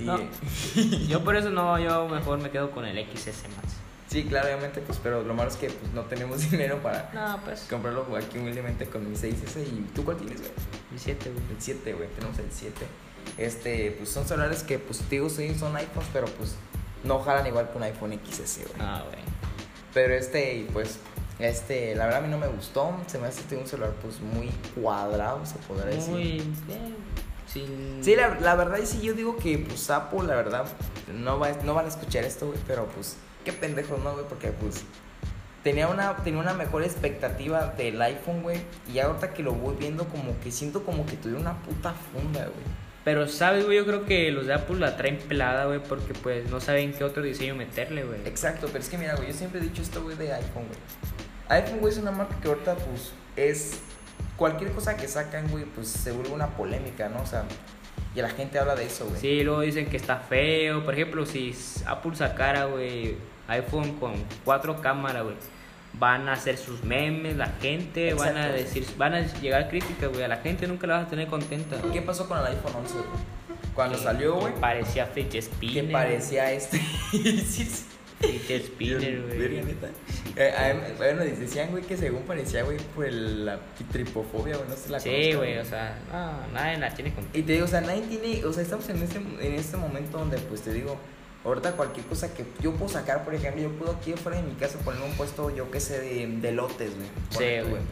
Y, 0.00 0.04
No. 0.04 0.18
yo 1.08 1.22
por 1.22 1.36
eso 1.36 1.50
no, 1.50 1.78
yo 1.78 2.08
mejor 2.08 2.40
me 2.40 2.50
quedo 2.50 2.70
con 2.70 2.84
el 2.86 2.96
XS 3.14 3.42
Max. 3.56 3.74
Sí, 4.12 4.24
claro, 4.24 4.46
obviamente, 4.48 4.80
pues, 4.82 4.98
pero 5.02 5.22
lo 5.22 5.32
malo 5.34 5.50
es 5.50 5.56
que 5.56 5.68
pues, 5.70 5.92
no 5.94 6.02
tenemos 6.02 6.38
dinero 6.50 6.82
para 6.82 7.10
No, 7.14 7.40
pues. 7.44 7.66
comprarlo 7.68 8.06
aquí 8.16 8.38
humildemente 8.38 8.86
con 8.86 9.08
mi 9.10 9.16
6S. 9.16 9.62
¿Y 9.66 9.86
tú 9.94 10.04
cuál 10.04 10.18
tienes, 10.18 10.38
güey? 10.40 10.52
El 10.92 11.00
7, 11.00 11.30
güey. 11.30 11.44
El 11.50 11.56
7, 11.62 11.92
güey. 11.94 12.08
Tenemos 12.10 12.38
el 12.38 12.50
7. 12.52 12.86
Este, 13.38 13.92
pues 13.92 14.10
son 14.10 14.26
celulares 14.26 14.62
que, 14.62 14.78
pues, 14.78 15.08
digo, 15.08 15.30
sí, 15.30 15.54
son 15.58 15.74
iPhones, 15.76 16.08
pero 16.12 16.26
pues 16.26 16.54
no 17.04 17.20
jalan 17.20 17.46
igual 17.46 17.70
que 17.70 17.76
un 17.78 17.82
iPhone 17.84 18.12
XS, 18.24 18.58
güey. 18.68 18.80
Ah, 18.80 19.02
güey. 19.06 19.22
Pero 19.94 20.14
este, 20.14 20.66
pues, 20.72 20.98
este, 21.38 21.94
la 21.94 22.04
verdad 22.04 22.20
a 22.20 22.26
mí 22.26 22.30
no 22.30 22.38
me 22.38 22.48
gustó. 22.48 22.94
Se 23.06 23.18
me 23.18 23.28
hace 23.28 23.56
un 23.56 23.66
celular, 23.66 23.92
pues, 24.02 24.20
muy 24.20 24.50
cuadrado, 24.74 25.44
se 25.46 25.54
podrá 25.66 25.86
decir. 25.86 26.10
Muy 26.10 26.22
bien. 26.66 26.96
Sí, 28.02 28.16
la, 28.16 28.40
la 28.40 28.54
verdad, 28.54 28.78
y 28.82 28.86
sí, 28.86 29.00
yo 29.02 29.12
digo 29.12 29.36
que, 29.36 29.58
pues, 29.58 29.90
Apple, 29.90 30.22
la 30.24 30.34
verdad, 30.36 30.64
no, 31.14 31.38
va, 31.38 31.50
no 31.64 31.74
van 31.74 31.84
a 31.84 31.88
escuchar 31.88 32.24
esto, 32.24 32.46
güey, 32.46 32.58
pero 32.66 32.86
pues, 32.86 33.16
qué 33.44 33.52
pendejos, 33.52 33.98
¿no, 34.00 34.12
güey? 34.12 34.24
Porque, 34.28 34.48
pues, 34.48 34.84
tenía 35.62 35.88
una, 35.88 36.16
tenía 36.16 36.40
una 36.40 36.54
mejor 36.54 36.82
expectativa 36.82 37.74
del 37.76 38.00
iPhone, 38.00 38.42
güey, 38.42 38.60
y 38.92 38.98
ahorita 38.98 39.32
que 39.32 39.42
lo 39.42 39.52
voy 39.52 39.76
viendo, 39.78 40.06
como 40.08 40.38
que 40.40 40.50
siento 40.50 40.84
como 40.84 41.06
que 41.06 41.16
tuviera 41.16 41.40
una 41.40 41.62
puta 41.62 41.92
funda, 41.92 42.40
güey. 42.40 42.82
Pero, 43.04 43.26
¿sabes, 43.26 43.64
güey? 43.64 43.78
Yo 43.78 43.84
creo 43.84 44.04
que 44.04 44.30
los 44.30 44.46
de 44.46 44.54
Apple 44.54 44.78
la 44.78 44.96
traen 44.96 45.18
pelada, 45.18 45.66
güey, 45.66 45.80
porque 45.80 46.14
pues 46.14 46.48
no 46.50 46.60
saben 46.60 46.92
qué 46.92 47.02
otro 47.02 47.22
diseño 47.22 47.56
meterle, 47.56 48.04
güey. 48.04 48.20
Exacto, 48.26 48.68
pero 48.68 48.78
es 48.78 48.88
que 48.88 48.98
mira, 48.98 49.16
güey, 49.16 49.28
yo 49.28 49.34
siempre 49.34 49.60
he 49.60 49.62
dicho 49.64 49.82
esto, 49.82 50.02
güey, 50.02 50.16
de 50.16 50.32
iPhone, 50.32 50.66
güey. 50.68 51.60
iPhone, 51.60 51.80
güey, 51.80 51.92
es 51.92 51.98
una 51.98 52.12
marca 52.12 52.36
que 52.40 52.48
ahorita, 52.48 52.76
pues, 52.76 53.12
es. 53.36 53.80
Cualquier 54.36 54.72
cosa 54.72 54.96
que 54.96 55.08
sacan, 55.08 55.48
güey, 55.48 55.64
pues 55.64 55.88
se 55.88 56.10
vuelve 56.10 56.32
una 56.32 56.48
polémica, 56.48 57.08
¿no? 57.08 57.22
O 57.22 57.26
sea, 57.26 57.44
y 58.14 58.20
la 58.20 58.28
gente 58.28 58.58
habla 58.58 58.74
de 58.74 58.86
eso, 58.86 59.06
güey. 59.06 59.20
Sí, 59.20 59.42
luego 59.42 59.60
dicen 59.60 59.86
que 59.86 59.96
está 59.96 60.16
feo. 60.16 60.84
Por 60.84 60.94
ejemplo, 60.94 61.24
si 61.26 61.54
Apple 61.86 62.14
sacara, 62.14 62.64
güey, 62.64 63.16
iPhone 63.48 63.98
con 63.98 64.12
cuatro 64.44 64.80
cámaras, 64.80 65.24
güey, 65.24 65.34
van 65.94 66.28
a 66.28 66.32
hacer 66.34 66.56
sus 66.56 66.82
memes, 66.84 67.36
la 67.36 67.48
gente, 67.60 68.14
van 68.14 68.36
a 68.36 68.46
Exacto. 68.48 68.62
decir, 68.62 68.86
van 68.96 69.14
a 69.14 69.20
llegar 69.40 69.68
críticas, 69.68 70.08
güey. 70.10 70.22
A 70.22 70.28
la 70.28 70.38
gente 70.38 70.66
nunca 70.66 70.86
la 70.86 70.98
vas 70.98 71.06
a 71.06 71.10
tener 71.10 71.26
contenta. 71.28 71.76
¿Qué 71.92 72.00
pasó 72.02 72.26
con 72.28 72.38
el 72.38 72.46
iPhone 72.46 72.72
11, 72.76 72.94
güey? 72.94 73.06
Cuando 73.74 73.96
Que- 73.98 74.04
salió, 74.04 74.34
güey, 74.36 74.54
que 74.54 74.60
Parecía 74.60 75.06
fidget 75.06 75.30
que 75.30 75.42
spinner. 75.42 75.92
parecía 75.92 76.52
este. 76.52 76.80
Pinche 78.20 78.60
spinner, 78.60 79.22
güey. 79.22 79.60
Eh, 80.36 80.94
bueno, 80.96 81.24
decían, 81.24 81.70
güey, 81.72 81.82
que 81.82 81.96
según 81.96 82.22
parecía, 82.22 82.62
güey, 82.62 82.78
por 82.94 83.04
el- 83.04 83.44
la 83.44 83.58
tripofobia, 83.90 84.56
güey, 84.56 84.68
no 84.68 84.76
sé 84.76 84.90
la 84.90 85.00
Sí, 85.00 85.32
güey, 85.34 85.58
o 85.58 85.64
sea, 85.64 85.98
no, 86.12 86.46
nadie 86.54 86.78
la 86.78 86.94
tiene 86.94 87.12
con. 87.12 87.24
Y 87.34 87.42
te 87.42 87.54
digo, 87.54 87.64
o 87.64 87.68
sea, 87.68 87.80
nadie 87.80 88.02
tiene, 88.02 88.44
o 88.44 88.52
sea, 88.52 88.62
estamos 88.62 88.88
en 88.90 89.02
este, 89.02 89.18
en 89.18 89.54
este 89.54 89.76
momento 89.76 90.18
donde, 90.18 90.38
pues 90.38 90.62
te 90.62 90.72
digo, 90.72 90.96
ahorita 91.44 91.72
cualquier 91.72 92.06
cosa 92.06 92.32
que 92.32 92.44
yo 92.60 92.72
puedo 92.72 92.90
sacar, 92.90 93.24
por 93.24 93.34
ejemplo, 93.34 93.62
yo 93.62 93.70
puedo 93.72 93.92
aquí 93.92 94.12
afuera 94.12 94.38
de 94.38 94.44
mi 94.44 94.54
casa 94.54 94.78
poner 94.78 95.02
un 95.02 95.12
puesto, 95.12 95.50
yo 95.50 95.70
qué 95.70 95.80
sé, 95.80 96.00
de, 96.00 96.26
de 96.26 96.52
lotes, 96.52 96.92
güey. 96.94 97.08
Sí, 97.30 97.68
güey. 97.68 97.82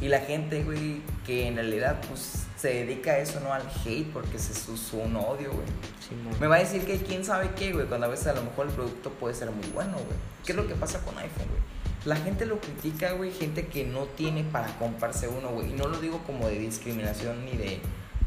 Y 0.00 0.08
la 0.08 0.20
gente, 0.20 0.62
güey, 0.62 1.00
que 1.24 1.48
en 1.48 1.54
realidad, 1.54 2.00
pues, 2.08 2.44
se 2.56 2.68
dedica 2.68 3.12
a 3.12 3.18
eso, 3.18 3.40
no 3.40 3.52
al 3.52 3.62
hate, 3.62 4.12
porque 4.12 4.36
es 4.36 4.44
su, 4.44 4.76
su 4.76 4.98
un 4.98 5.16
odio, 5.16 5.52
güey. 5.52 5.66
Simón. 6.06 6.34
Me 6.38 6.46
va 6.46 6.56
a 6.56 6.58
decir 6.58 6.84
que 6.84 6.98
quién 6.98 7.24
sabe 7.24 7.50
qué, 7.56 7.72
güey, 7.72 7.86
cuando 7.86 8.06
a 8.06 8.10
veces 8.10 8.26
a 8.26 8.34
lo 8.34 8.42
mejor 8.42 8.66
el 8.66 8.72
producto 8.72 9.10
puede 9.10 9.34
ser 9.34 9.50
muy 9.50 9.66
bueno, 9.68 9.92
güey. 9.92 10.18
¿Qué 10.44 10.52
es 10.52 10.56
lo 10.56 10.66
que 10.66 10.74
pasa 10.74 11.00
con 11.00 11.16
iPhone, 11.18 11.48
güey? 11.48 11.62
La 12.04 12.16
gente 12.16 12.46
lo 12.46 12.60
critica, 12.60 13.12
güey, 13.12 13.32
gente 13.32 13.66
que 13.66 13.84
no 13.84 14.04
tiene 14.04 14.44
para 14.44 14.68
comprarse 14.78 15.28
uno, 15.28 15.48
güey. 15.48 15.70
Y 15.70 15.72
no 15.72 15.88
lo 15.88 15.98
digo 15.98 16.22
como 16.26 16.46
de 16.46 16.58
discriminación 16.58 17.44
ni 17.44 17.56
de 17.56 17.80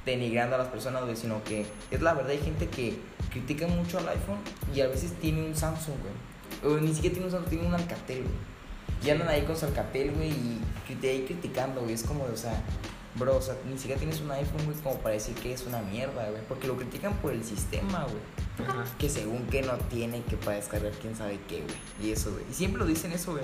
denigrando 0.06 0.56
a 0.56 0.60
las 0.60 0.68
personas, 0.68 1.04
güey, 1.04 1.16
sino 1.16 1.44
que 1.44 1.66
es 1.92 2.02
la 2.02 2.14
verdad, 2.14 2.32
hay 2.32 2.40
gente 2.40 2.68
que 2.68 2.98
critica 3.32 3.68
mucho 3.68 3.98
al 4.00 4.10
iPhone 4.10 4.40
y 4.74 4.82
a 4.82 4.88
veces 4.88 5.14
tiene 5.20 5.46
un 5.46 5.56
Samsung, 5.56 5.96
güey. 6.02 6.74
O 6.74 6.80
ni 6.80 6.94
siquiera 6.94 7.14
tiene 7.14 7.26
un 7.28 7.32
Samsung, 7.32 7.50
tiene 7.50 7.68
un 7.68 7.74
Alcatel, 7.74 8.24
güey. 8.24 8.36
Y 9.06 9.10
andan 9.12 9.30
ahí 9.30 9.44
con 9.44 9.56
su 9.56 9.66
Alcatel, 9.66 10.12
güey, 10.12 10.30
y 10.32 10.60
crit- 10.88 11.04
ahí 11.10 11.24
criticando, 11.26 11.82
güey. 11.82 11.94
Es 11.94 12.04
como, 12.04 12.24
o 12.26 12.36
sea, 12.36 12.62
bro, 13.16 13.38
o 13.38 13.42
sea, 13.42 13.56
ni 13.70 13.78
siquiera 13.78 13.98
tienes 14.00 14.20
un 14.20 14.30
iPhone, 14.32 14.66
güey, 14.66 14.78
como 14.80 14.98
para 14.98 15.16
decir 15.16 15.36
que 15.36 15.54
es 15.54 15.66
una 15.66 15.82
mierda, 15.82 16.30
güey. 16.30 16.42
Porque 16.50 16.68
lo 16.68 16.76
critican 16.76 17.14
por 17.18 17.32
el 17.34 17.44
sistema, 17.46 18.04
güey 18.06 18.68
Ajá. 18.68 18.84
que 18.98 19.10
según 19.10 19.46
que 19.48 19.62
no 19.62 19.78
tiene 19.90 20.22
que 20.24 20.36
para 20.36 20.58
descargar 20.58 20.92
quién 21.02 21.16
sabe 21.16 21.40
qué, 21.48 21.62
güey. 21.62 21.76
Y 22.10 22.12
eso, 22.12 22.32
güey. 22.32 22.44
Y 22.52 22.54
siempre 22.54 22.80
lo 22.80 22.86
dicen 22.86 23.12
eso, 23.14 23.32
güey. 23.32 23.44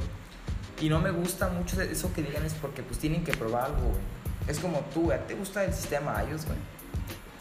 Y 0.81 0.89
no 0.89 0.99
me 0.99 1.11
gusta 1.11 1.47
mucho 1.47 1.77
de 1.77 1.89
eso 1.89 2.11
que 2.13 2.21
digan 2.21 2.43
es 2.45 2.53
porque 2.55 2.83
pues 2.83 2.99
tienen 2.99 3.23
que 3.23 3.31
probar 3.31 3.65
algo, 3.67 3.81
güey. 3.89 4.01
Es 4.47 4.59
como 4.59 4.79
tú, 4.93 5.03
güey. 5.03 5.19
¿Te 5.25 5.35
gusta 5.35 5.63
el 5.63 5.73
sistema 5.73 6.21
iOS, 6.29 6.45
güey? 6.47 6.57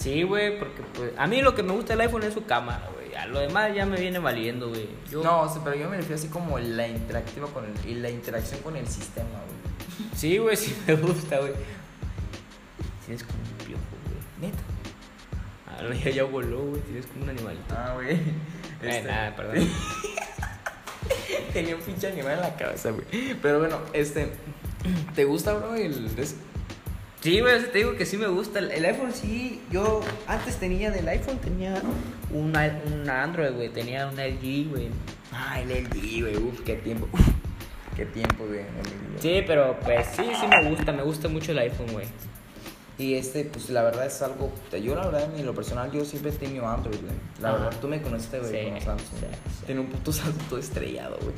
Sí, 0.05 0.23
güey, 0.23 0.59
porque 0.59 0.83
pues 0.95 1.12
a 1.17 1.27
mí 1.27 1.40
lo 1.40 1.55
que 1.55 1.62
me 1.62 1.73
gusta 1.73 1.95
del 1.95 2.03
iPhone 2.03 2.25
es 2.25 2.35
su 2.35 2.45
cámara, 2.45 2.90
güey. 2.95 3.14
A 3.14 3.25
lo 3.25 3.40
demás 3.40 3.75
ya 3.75 3.87
me 3.87 3.99
viene 3.99 4.19
valiendo, 4.19 4.69
güey. 4.69 4.87
Yo... 5.11 5.23
No, 5.23 5.40
o 5.40 5.49
sea, 5.49 5.64
pero 5.64 5.77
yo 5.77 5.88
me 5.88 5.97
refiero 5.97 6.17
así 6.17 6.29
como 6.29 6.59
la 6.59 6.87
interactiva 6.87 7.47
con 7.47 7.64
el, 7.64 7.90
y 7.90 7.95
la 7.95 8.11
interacción 8.11 8.61
con 8.61 8.77
el 8.77 8.87
sistema, 8.87 9.31
güey. 9.31 10.11
Sí, 10.14 10.37
güey, 10.37 10.57
sí 10.59 10.77
me 10.87 10.95
gusta, 10.97 11.38
güey. 11.38 11.55
Tienes 13.07 13.25
como 13.25 13.38
un 13.38 13.67
piojo, 13.67 13.81
güey. 14.05 14.51
Neta. 14.51 14.62
Ah, 15.69 15.83
no, 15.85 15.95
ya, 15.95 16.11
ya 16.11 16.25
voló, 16.25 16.67
güey. 16.67 16.83
Tienes 16.83 17.07
como 17.07 17.25
un 17.25 17.31
animalito. 17.31 17.75
Ah, 17.75 17.93
güey. 17.95 18.19
Eh, 18.83 19.03
nada, 19.07 19.35
perdón. 19.35 19.67
Tenía 21.55 21.77
un 21.77 21.81
pinche 21.81 22.09
animal 22.09 22.35
en 22.35 22.40
la 22.40 22.57
cabeza, 22.57 22.90
güey. 22.90 23.07
Pero 23.40 23.59
bueno, 23.59 23.79
este. 23.95 24.31
¿Te 25.14 25.25
gusta, 25.25 25.55
bro? 25.55 25.75
El. 25.75 26.11
Sí, 27.25 27.41
güey, 27.41 27.59
te 27.73 27.79
digo 27.79 27.97
que 27.97 28.05
sí 28.05 28.19
me 28.19 28.27
gusta. 28.27 28.59
El, 28.59 28.85
iPhone 28.85 29.11
sí, 29.15 29.59
yo 29.71 30.03
antes 30.27 30.59
tenía 30.59 30.91
del 30.91 31.09
iPhone, 31.09 31.39
tenía 31.39 31.81
un, 32.31 32.53
un 32.55 33.09
Android, 33.09 33.53
güey. 33.53 33.71
Tenía 33.71 34.07
un 34.09 34.15
LG, 34.15 34.69
güey. 34.69 34.91
Ah, 35.33 35.59
el 35.59 35.71
LG, 35.71 36.21
güey. 36.21 36.37
Uf, 36.37 36.61
qué 36.61 36.75
tiempo. 36.75 37.09
Uf, 37.11 37.27
qué 37.97 38.05
tiempo, 38.05 38.45
güey. 38.47 38.61
Sí, 39.21 39.43
pero 39.47 39.75
pues 39.81 40.07
sí, 40.09 40.23
sí 40.39 40.47
me 40.47 40.69
gusta. 40.69 40.93
Me 40.93 41.03
gusta 41.03 41.29
mucho 41.29 41.53
el 41.53 41.61
iPhone, 41.61 41.93
güey. 41.93 42.05
Y 42.96 43.14
este, 43.14 43.44
pues 43.44 43.70
la 43.70 43.83
verdad 43.83 44.07
es 44.07 44.22
algo. 44.22 44.52
Yo, 44.80 44.94
la 44.94 45.07
verdad, 45.07 45.28
en 45.37 45.44
lo 45.44 45.52
personal, 45.54 45.90
yo 45.90 46.04
siempre 46.04 46.30
he 46.30 46.35
tenido 46.35 46.68
Android, 46.68 47.00
güey. 47.00 47.12
La 47.40 47.48
Ajá. 47.50 47.59
verdad, 47.64 47.80
tú 47.80 47.88
me 47.88 48.00
conociste, 48.00 48.38
güey, 48.38 48.50
Sí, 48.52 48.70
con 48.70 48.80
Samsung. 48.80 49.09
sí, 49.20 49.26
sí. 49.59 49.64
Tenía 49.66 49.83
un 49.83 49.88
puto 49.88 50.12
Samsung 50.12 50.42
todo 50.48 50.59
estrellado, 50.61 51.18
güey. 51.20 51.35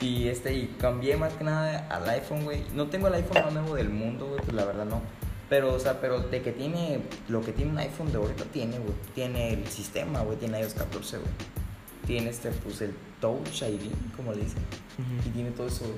Y 0.00 0.28
este, 0.28 0.54
y 0.54 0.68
cambié 0.80 1.16
más 1.18 1.34
que 1.34 1.44
nada 1.44 1.86
al 1.90 2.08
iPhone, 2.08 2.44
güey. 2.44 2.62
No 2.74 2.86
tengo 2.88 3.08
el 3.08 3.14
iPhone 3.14 3.44
más 3.44 3.52
nuevo 3.52 3.74
del 3.74 3.90
mundo, 3.90 4.26
güey, 4.26 4.40
pues 4.40 4.54
la 4.54 4.64
verdad 4.64 4.86
no. 4.86 5.02
Pero, 5.50 5.74
o 5.74 5.78
sea, 5.78 6.00
pero 6.00 6.20
de 6.20 6.40
que 6.42 6.50
tiene 6.52 7.00
lo 7.28 7.40
que 7.42 7.52
tiene 7.52 7.70
un 7.72 7.78
iPhone 7.78 8.10
de 8.10 8.16
ahorita 8.18 8.44
tiene, 8.46 8.78
güey. 8.78 8.94
Tiene 9.14 9.52
el 9.52 9.66
sistema, 9.68 10.20
güey, 10.22 10.38
tiene 10.38 10.60
iOS 10.60 10.74
14, 10.74 11.18
güey. 11.18 11.30
Tiene 12.06 12.30
este, 12.30 12.50
pues 12.52 12.80
el 12.80 12.94
Touch 13.20 13.62
ID, 13.62 13.90
como 14.16 14.32
le 14.32 14.42
dicen. 14.44 14.62
Y 15.26 15.28
tiene 15.28 15.50
todo 15.50 15.66
eso, 15.66 15.84
güey. 15.84 15.96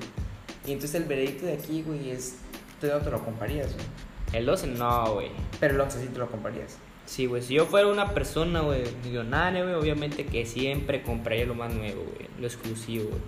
Y 0.67 0.73
entonces 0.73 0.99
el 1.01 1.07
veredicto 1.07 1.45
de 1.45 1.53
aquí, 1.53 1.83
güey, 1.83 2.09
es. 2.11 2.35
Tú 2.81 2.87
no 2.87 2.97
te 2.97 3.09
lo 3.09 3.23
comprarías, 3.23 3.73
güey. 3.73 3.85
El 4.33 4.45
12 4.45 4.67
no, 4.67 5.13
güey. 5.13 5.31
Pero 5.59 5.75
el 5.75 5.81
11 5.81 6.01
sí 6.01 6.07
te 6.07 6.19
lo 6.19 6.29
comprarías. 6.29 6.77
Sí, 7.05 7.25
güey, 7.25 7.41
si 7.41 7.55
yo 7.55 7.65
fuera 7.65 7.87
una 7.87 8.13
persona, 8.13 8.61
güey, 8.61 8.83
millonaria, 9.03 9.63
güey, 9.63 9.73
obviamente 9.73 10.25
que 10.25 10.45
siempre 10.45 11.01
compraría 11.01 11.45
lo 11.45 11.55
más 11.55 11.73
nuevo, 11.73 12.03
güey, 12.03 12.29
lo 12.39 12.45
exclusivo, 12.45 13.09
güey. 13.09 13.21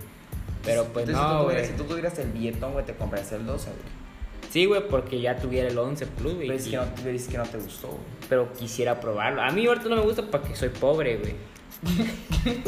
Pero 0.64 0.84
pues 0.84 1.08
Entonces, 1.08 1.32
no, 1.32 1.44
güey. 1.44 1.66
si 1.66 1.72
tú 1.72 1.82
tuvieras 1.84 2.16
el 2.20 2.30
billetón, 2.30 2.74
güey, 2.74 2.84
te 2.84 2.94
comprarías 2.94 3.32
el 3.32 3.44
12, 3.44 3.70
güey. 3.70 4.02
Sí, 4.50 4.66
güey, 4.66 4.86
porque 4.86 5.20
ya 5.20 5.36
tuviera 5.36 5.68
el 5.68 5.76
11 5.76 6.06
Plus, 6.06 6.34
güey. 6.34 6.46
Pero 6.46 6.58
es 6.58 6.68
que 6.68 6.76
no, 6.76 6.84
es 7.10 7.26
que 7.26 7.38
no 7.38 7.44
te 7.44 7.58
gustó, 7.58 7.88
güey. 7.88 8.00
Pero 8.28 8.52
quisiera 8.52 9.00
probarlo. 9.00 9.42
A 9.42 9.50
mí 9.50 9.66
ahorita 9.66 9.88
no 9.88 9.96
me 9.96 10.02
gusta 10.02 10.22
porque 10.30 10.54
soy 10.54 10.68
pobre, 10.68 11.16
güey. 11.16 11.34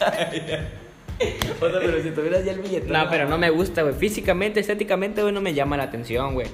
O 1.60 1.68
sea, 1.68 1.80
pero 1.80 2.02
si 2.02 2.10
tuvieras 2.10 2.44
ya 2.44 2.52
el 2.52 2.60
billetón. 2.60 2.92
No, 2.92 3.06
pero 3.10 3.28
no 3.28 3.38
me 3.38 3.50
gusta, 3.50 3.82
güey. 3.82 3.94
Físicamente, 3.94 4.60
estéticamente, 4.60 5.22
güey, 5.22 5.34
no 5.34 5.40
me 5.40 5.54
llama 5.54 5.76
la 5.76 5.84
atención, 5.84 6.34
güey. 6.34 6.46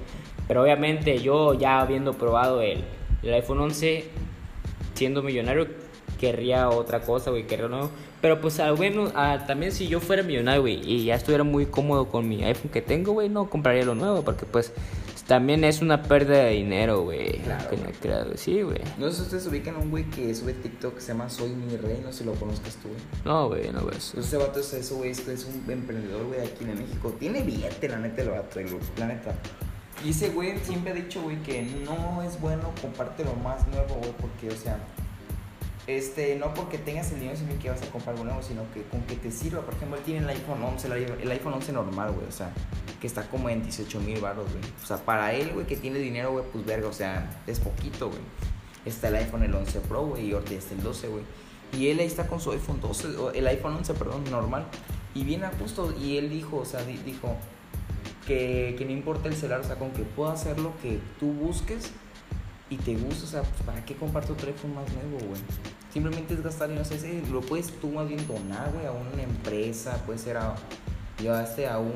Pero 0.49 0.63
obviamente 0.63 1.19
yo 1.19 1.55
ya 1.55 1.81
habiendo 1.81 2.15
probado 2.15 2.63
el, 2.63 2.85
iPhone 3.23 3.61
11, 3.61 4.05
siendo 4.95 5.23
millonario, 5.23 5.69
querría 6.19 6.69
otra 6.69 7.01
cosa, 7.01 7.31
güey, 7.31 7.47
querría 7.47 7.69
nuevo. 7.69 7.91
Pero 8.21 8.41
pues, 8.41 8.59
ah, 8.61 8.73
bueno, 8.73 9.13
también 9.47 9.73
si 9.73 9.89
yo 9.89 10.01
fuera 10.01 10.23
millonario, 10.23 10.63
güey, 10.63 10.81
y 10.85 11.05
ya 11.05 11.15
estuviera 11.15 11.45
muy 11.45 11.67
cómodo 11.67 12.09
con 12.09 12.29
mi 12.29 12.43
iPhone 12.43 12.71
que 12.71 12.83
tengo, 12.83 13.13
güey, 13.13 13.29
no 13.29 13.49
compraría 13.51 13.85
lo 13.85 13.95
nuevo, 13.95 14.23
porque 14.23 14.47
pues 14.47 14.73
también 15.27 15.65
es 15.65 15.83
una 15.83 16.03
pérdida 16.05 16.45
de 16.45 16.51
dinero, 16.53 17.03
güey. 17.03 17.39
Claro, 17.41 17.69
que 17.71 17.77
no 17.77 17.83
güey. 18.25 18.37
Sí, 18.37 18.63
güey. 18.63 18.79
No 18.99 19.09
sé 19.11 19.17
si 19.17 19.23
ustedes 19.23 19.47
ubican 19.49 19.75
a 19.75 19.79
un 19.79 19.91
güey 19.91 20.05
que 20.11 20.35
sube 20.35 20.53
TikTok 20.53 20.95
que 20.95 21.01
se 21.01 21.09
llama 21.09 21.29
Soy 21.29 21.51
Mi 21.51 21.77
Rey, 21.77 22.01
no 22.05 22.13
sé 22.13 22.19
si 22.21 22.25
lo 22.25 22.33
conozcas 22.35 22.77
tú, 22.77 22.89
güey. 22.89 23.01
No, 23.25 23.49
güey, 23.49 23.65
no, 23.73 23.81
güey. 23.81 23.91
Pues 23.91 24.15
ese 24.15 24.37
vato 24.37 24.61
es 24.61 24.73
eso, 24.73 24.97
güey, 24.97 25.11
es, 25.11 25.27
es 25.27 25.45
un 25.45 25.71
emprendedor, 25.71 26.25
güey, 26.27 26.41
aquí 26.41 26.65
en 26.65 26.79
México. 26.79 27.15
Tiene 27.19 27.43
billete, 27.43 27.89
la 27.89 27.99
neta, 27.99 28.23
el 28.23 28.31
vato, 28.31 28.61
el, 28.61 28.69
la 28.99 29.07
neta. 29.07 29.35
Y 30.05 30.11
ese 30.11 30.29
güey 30.29 30.59
siempre 30.61 30.93
ha 30.93 30.95
dicho, 30.95 31.21
güey, 31.23 31.43
que 31.43 31.63
no 31.85 32.23
es 32.23 32.41
bueno 32.41 32.71
comprarte 32.81 33.25
lo 33.25 33.35
más 33.35 33.67
nuevo, 33.69 33.95
güey, 33.97 34.13
porque, 34.21 34.49
o 34.51 34.57
sea, 34.57 34.79
este, 35.87 36.37
no 36.37 36.53
porque 36.55 36.79
tengas 36.79 37.11
el 37.13 37.21
dinero 37.21 37.37
significa 37.37 37.63
que 37.63 37.71
vas 37.71 37.83
a 37.83 37.87
comprar 37.91 38.15
algo 38.15 38.25
nuevo, 38.25 38.43
sino 38.43 38.63
que 38.75 38.83
con 38.83 39.01
que 39.03 39.17
te 39.17 39.31
sirva. 39.31 39.63
Por 39.63 39.75
ejemplo, 39.75 39.97
él 39.97 40.03
tiene 40.05 40.21
el 40.21 40.29
iPhone 40.29 40.63
11, 40.63 40.89
el 40.89 41.03
i- 41.03 41.23
el 41.23 41.31
iPhone 41.31 41.55
11 41.55 41.73
normal, 41.73 42.13
güey, 42.13 42.27
o 42.29 42.33
sea, 42.33 42.53
que 43.01 43.07
está 43.07 43.29
como 43.29 43.49
en 43.49 43.63
18 43.63 44.01
mil 44.01 44.21
baros, 44.21 44.51
güey. 44.51 44.65
O 44.83 44.87
sea, 44.87 44.97
para 44.99 45.33
él, 45.35 45.51
güey, 45.53 45.67
que 45.67 45.77
tiene 45.77 45.99
dinero, 45.99 46.33
güey, 46.33 46.45
pues 46.53 46.65
verga, 46.65 46.89
o 46.89 46.93
sea, 46.93 47.43
es 47.47 47.61
poquito, 47.61 48.09
güey. 48.09 48.21
Está 48.85 49.09
el 49.09 49.17
iPhone 49.17 49.43
el 49.43 49.55
11 49.55 49.81
Pro, 49.81 50.07
güey, 50.07 50.29
y 50.29 50.33
ahorita 50.33 50.55
está 50.55 50.75
el 50.75 50.83
12, 50.83 51.09
güey. 51.09 51.23
Y 51.77 51.89
él 51.89 51.99
ahí 51.99 52.07
está 52.07 52.27
con 52.29 52.41
su 52.41 52.53
iPhone 52.53 52.81
12, 52.81 53.09
o 53.17 53.31
el 53.33 53.47
iPhone 53.49 53.75
11, 53.75 53.95
perdón, 53.95 54.25
normal. 54.31 54.65
Y 55.15 55.25
viene 55.25 55.47
a 55.47 55.53
justo, 55.59 55.93
y 56.01 56.17
él 56.19 56.31
dijo, 56.31 56.59
o 56.59 56.65
sea, 56.65 56.83
di- 56.85 56.99
dijo 57.05 57.37
que, 58.27 58.75
que 58.79 58.85
no 58.85 58.93
importa 58.93 59.29
el 59.29 59.35
celular, 59.35 59.61
o 59.61 59.65
sea, 59.65 59.77
con 59.77 59.91
que 59.91 60.03
pueda 60.03 60.33
hacer 60.33 60.59
lo 60.59 60.77
que 60.81 60.99
tú 61.19 61.27
busques 61.33 61.91
y 62.71 62.77
te 62.77 62.95
gusta, 62.97 63.25
o 63.25 63.29
sea, 63.29 63.43
pues, 63.43 63.63
¿para 63.63 63.85
qué 63.85 63.95
comparte 63.97 64.33
otro 64.33 64.49
iPhone 64.49 64.75
más 64.75 64.87
nuevo, 64.93 65.19
güey? 65.27 65.41
Simplemente 65.93 66.35
es 66.35 66.43
gastar, 66.43 66.71
y 66.71 66.75
no 66.75 66.85
sé, 66.85 66.97
ese 66.97 67.23
lo 67.31 67.41
puedes 67.41 67.73
tú 67.81 67.89
más 67.91 68.09
bien 68.09 68.27
donar, 68.27 68.71
güey, 68.73 68.87
a 68.87 68.93
una 68.93 69.23
empresa, 69.23 70.03
puede 70.05 70.19
ser 70.19 70.37
a, 70.37 70.55
llevaste 71.21 71.67
a 71.67 71.79
un 71.79 71.95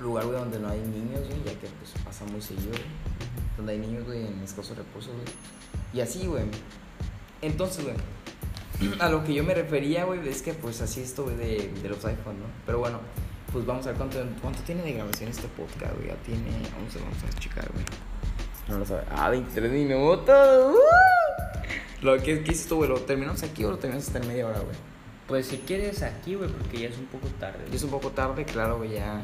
lugar, 0.00 0.26
güey, 0.26 0.38
donde 0.38 0.58
no 0.58 0.68
hay 0.68 0.80
niños, 0.80 1.26
güey, 1.26 1.44
ya 1.44 1.52
que 1.58 1.66
pues 1.66 1.92
pasa 2.04 2.24
muy 2.24 2.42
seguido, 2.42 2.70
güey, 2.70 2.82
donde 3.56 3.72
hay 3.72 3.78
niños, 3.78 4.04
güey, 4.04 4.26
en 4.26 4.42
escasos 4.42 4.76
recursos, 4.76 5.12
güey. 5.14 5.26
Y 5.92 6.00
así, 6.00 6.26
güey. 6.26 6.44
Entonces, 7.42 7.84
güey, 7.84 7.96
a 9.00 9.08
lo 9.08 9.24
que 9.24 9.34
yo 9.34 9.44
me 9.44 9.54
refería, 9.54 10.04
güey, 10.04 10.26
es 10.28 10.42
que 10.42 10.54
pues 10.54 10.80
así 10.80 11.00
esto, 11.00 11.24
güey, 11.24 11.36
de, 11.36 11.72
de 11.82 11.88
los 11.88 12.04
iPhone, 12.04 12.40
¿no? 12.40 12.46
Pero 12.66 12.78
bueno, 12.78 13.00
pues 13.52 13.64
vamos 13.64 13.86
a 13.86 13.90
ver 13.90 13.98
cuánto, 13.98 14.18
cuánto 14.42 14.60
tiene 14.62 14.82
de 14.82 14.94
grabación 14.94 15.30
este 15.30 15.46
podcast, 15.48 15.94
güey. 15.96 16.08
Ya 16.08 16.16
tiene, 16.16 16.50
vamos 16.76 16.96
a, 16.96 16.98
vamos 16.98 17.18
a 17.22 17.38
checar, 17.38 17.70
güey. 17.72 17.84
No 18.68 18.78
lo 18.78 18.86
sabe. 18.86 19.02
Ah, 19.10 19.30
23 19.30 19.70
minutos. 19.70 20.74
¡uh! 20.74 22.04
Lo 22.04 22.16
que, 22.18 22.42
¿Qué 22.42 22.52
hiciste, 22.52 22.70
tú, 22.70 22.76
güey? 22.76 22.88
¿Lo 22.88 23.00
terminamos 23.00 23.42
aquí 23.42 23.64
o 23.64 23.70
lo 23.70 23.78
terminamos 23.78 24.08
hasta 24.08 24.18
en 24.18 24.26
media 24.26 24.46
hora, 24.48 24.58
güey? 24.58 24.76
Pues 25.28 25.46
si 25.46 25.58
quieres 25.58 26.02
aquí, 26.02 26.34
güey, 26.34 26.50
porque 26.50 26.80
ya 26.80 26.88
es 26.88 26.98
un 26.98 27.06
poco 27.06 27.28
tarde. 27.38 27.64
Ya 27.70 27.76
es 27.76 27.82
un 27.84 27.90
poco 27.90 28.10
tarde, 28.10 28.44
claro, 28.44 28.78
güey, 28.78 28.94
ya. 28.94 29.22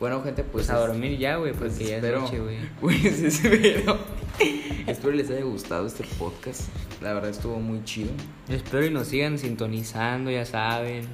Bueno, 0.00 0.22
gente, 0.22 0.42
pues. 0.44 0.66
Pues 0.66 0.70
a 0.70 0.74
es- 0.80 0.86
dormir 0.88 1.18
ya, 1.18 1.36
güey, 1.36 1.52
Pues 1.52 1.78
ya 1.78 1.84
es 1.86 1.90
espero, 2.04 2.20
noche, 2.20 2.38
güey. 2.38 2.56
Pues 2.80 3.04
espero. 3.22 3.98
espero 4.86 5.12
les 5.14 5.28
haya 5.30 5.42
gustado 5.44 5.86
este 5.86 6.04
podcast. 6.18 6.62
La 7.02 7.12
verdad 7.14 7.30
estuvo 7.30 7.58
muy 7.58 7.82
chido. 7.84 8.10
Espero 8.48 8.86
y 8.86 8.90
nos 8.90 9.08
sigan 9.08 9.38
sintonizando, 9.38 10.30
ya 10.30 10.44
saben. 10.44 11.04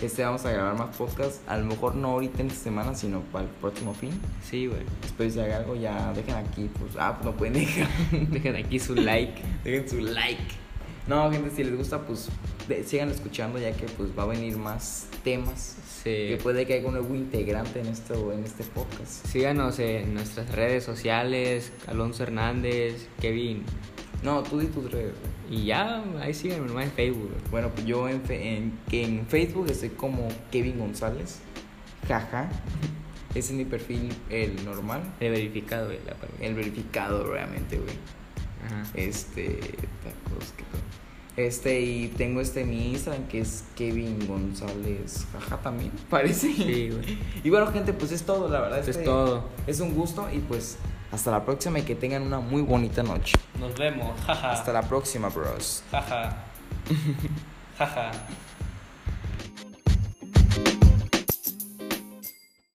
Este 0.00 0.22
vamos 0.22 0.44
a 0.46 0.52
grabar 0.52 0.78
más 0.78 0.94
podcasts. 0.96 1.40
A 1.48 1.56
lo 1.58 1.66
mejor 1.66 1.96
no 1.96 2.10
ahorita 2.10 2.40
en 2.42 2.46
esta 2.48 2.62
semana, 2.62 2.94
sino 2.94 3.20
para 3.32 3.46
el 3.46 3.50
próximo 3.50 3.94
fin. 3.94 4.10
Sí, 4.48 4.68
güey. 4.68 4.82
Espero 5.04 5.28
si 5.28 5.40
haga 5.40 5.56
algo, 5.56 5.74
ya 5.74 6.12
dejen 6.12 6.36
aquí. 6.36 6.70
Pues, 6.78 6.92
ah, 7.00 7.14
pues 7.16 7.24
no 7.26 7.36
pueden 7.36 7.54
dejar. 7.54 7.88
Dejen 8.12 8.54
aquí 8.54 8.78
su 8.78 8.94
like. 8.94 9.42
dejen 9.64 9.88
su 9.88 9.98
like. 10.00 10.38
No, 11.08 11.30
gente, 11.32 11.50
si 11.50 11.64
les 11.64 11.74
gusta, 11.76 12.02
pues 12.06 12.28
de- 12.68 12.84
sigan 12.84 13.08
escuchando 13.10 13.58
ya 13.58 13.72
que 13.72 13.86
pues 13.86 14.10
va 14.16 14.24
a 14.24 14.26
venir 14.26 14.56
más 14.58 15.08
temas. 15.24 15.76
Sí. 16.04 16.10
Que 16.28 16.38
puede 16.42 16.66
que 16.66 16.74
haya 16.74 16.86
un 16.86 16.94
nuevo 16.94 17.14
integrante 17.14 17.80
en, 17.80 17.86
esto, 17.86 18.32
en 18.32 18.44
este 18.44 18.62
podcast. 18.64 19.26
Síganos 19.26 19.78
en 19.78 20.14
nuestras 20.14 20.54
redes 20.54 20.84
sociales, 20.84 21.72
Alonso 21.86 22.22
Hernández, 22.24 23.08
Kevin. 23.20 23.64
No, 24.22 24.42
tú 24.42 24.58
di 24.58 24.66
tus 24.66 24.90
redes. 24.92 25.14
güey. 25.48 25.60
Y 25.62 25.64
ya, 25.66 26.02
ahí 26.20 26.34
síganme 26.34 26.66
nomás 26.66 26.84
en 26.84 26.92
Facebook. 26.92 27.30
Bueno, 27.50 27.70
pues 27.70 27.86
yo 27.86 28.08
en, 28.08 28.20
fe- 28.22 28.56
en, 28.56 28.78
en 28.92 29.26
Facebook 29.26 29.70
estoy 29.70 29.88
como 29.90 30.28
Kevin 30.50 30.78
González. 30.78 31.38
Jaja. 32.06 32.50
Ese 33.34 33.52
es 33.52 33.58
mi 33.58 33.64
perfil, 33.64 34.08
el 34.30 34.62
normal. 34.64 35.02
He 35.20 35.30
verificado, 35.30 35.86
güey. 35.86 35.98
El 36.40 36.54
verificado, 36.54 37.30
realmente, 37.30 37.76
güey. 37.78 37.94
Ajá. 38.66 38.84
Este. 38.94 39.56
Tacos, 39.56 40.52
qué 40.56 40.64
pedo. 40.64 40.82
Este, 41.38 41.80
y 41.80 42.08
tengo 42.08 42.40
este 42.40 42.64
mi 42.64 42.90
Instagram 42.90 43.28
que 43.28 43.40
es 43.40 43.64
Kevin 43.76 44.26
González. 44.26 45.24
Jaja 45.32 45.58
también, 45.58 45.92
parece. 46.10 46.52
Sí, 46.52 46.90
güey. 46.90 47.18
Y 47.44 47.50
bueno, 47.50 47.68
gente, 47.68 47.92
pues 47.92 48.10
es 48.10 48.24
todo, 48.24 48.48
la 48.48 48.60
verdad. 48.60 48.80
Este 48.80 48.90
es 48.90 49.04
todo. 49.04 49.44
Es 49.66 49.78
un 49.78 49.94
gusto 49.94 50.28
y 50.32 50.38
pues 50.40 50.78
hasta 51.12 51.30
la 51.30 51.44
próxima 51.44 51.78
y 51.78 51.82
que 51.82 51.94
tengan 51.94 52.22
una 52.22 52.40
muy 52.40 52.62
bonita 52.62 53.04
noche. 53.04 53.38
Nos 53.60 53.74
vemos. 53.76 54.18
Jaja. 54.26 54.50
Hasta 54.50 54.72
la 54.72 54.82
próxima, 54.82 55.28
bros. 55.28 55.84
Jaja. 55.92 56.44
Jaja. 57.78 58.10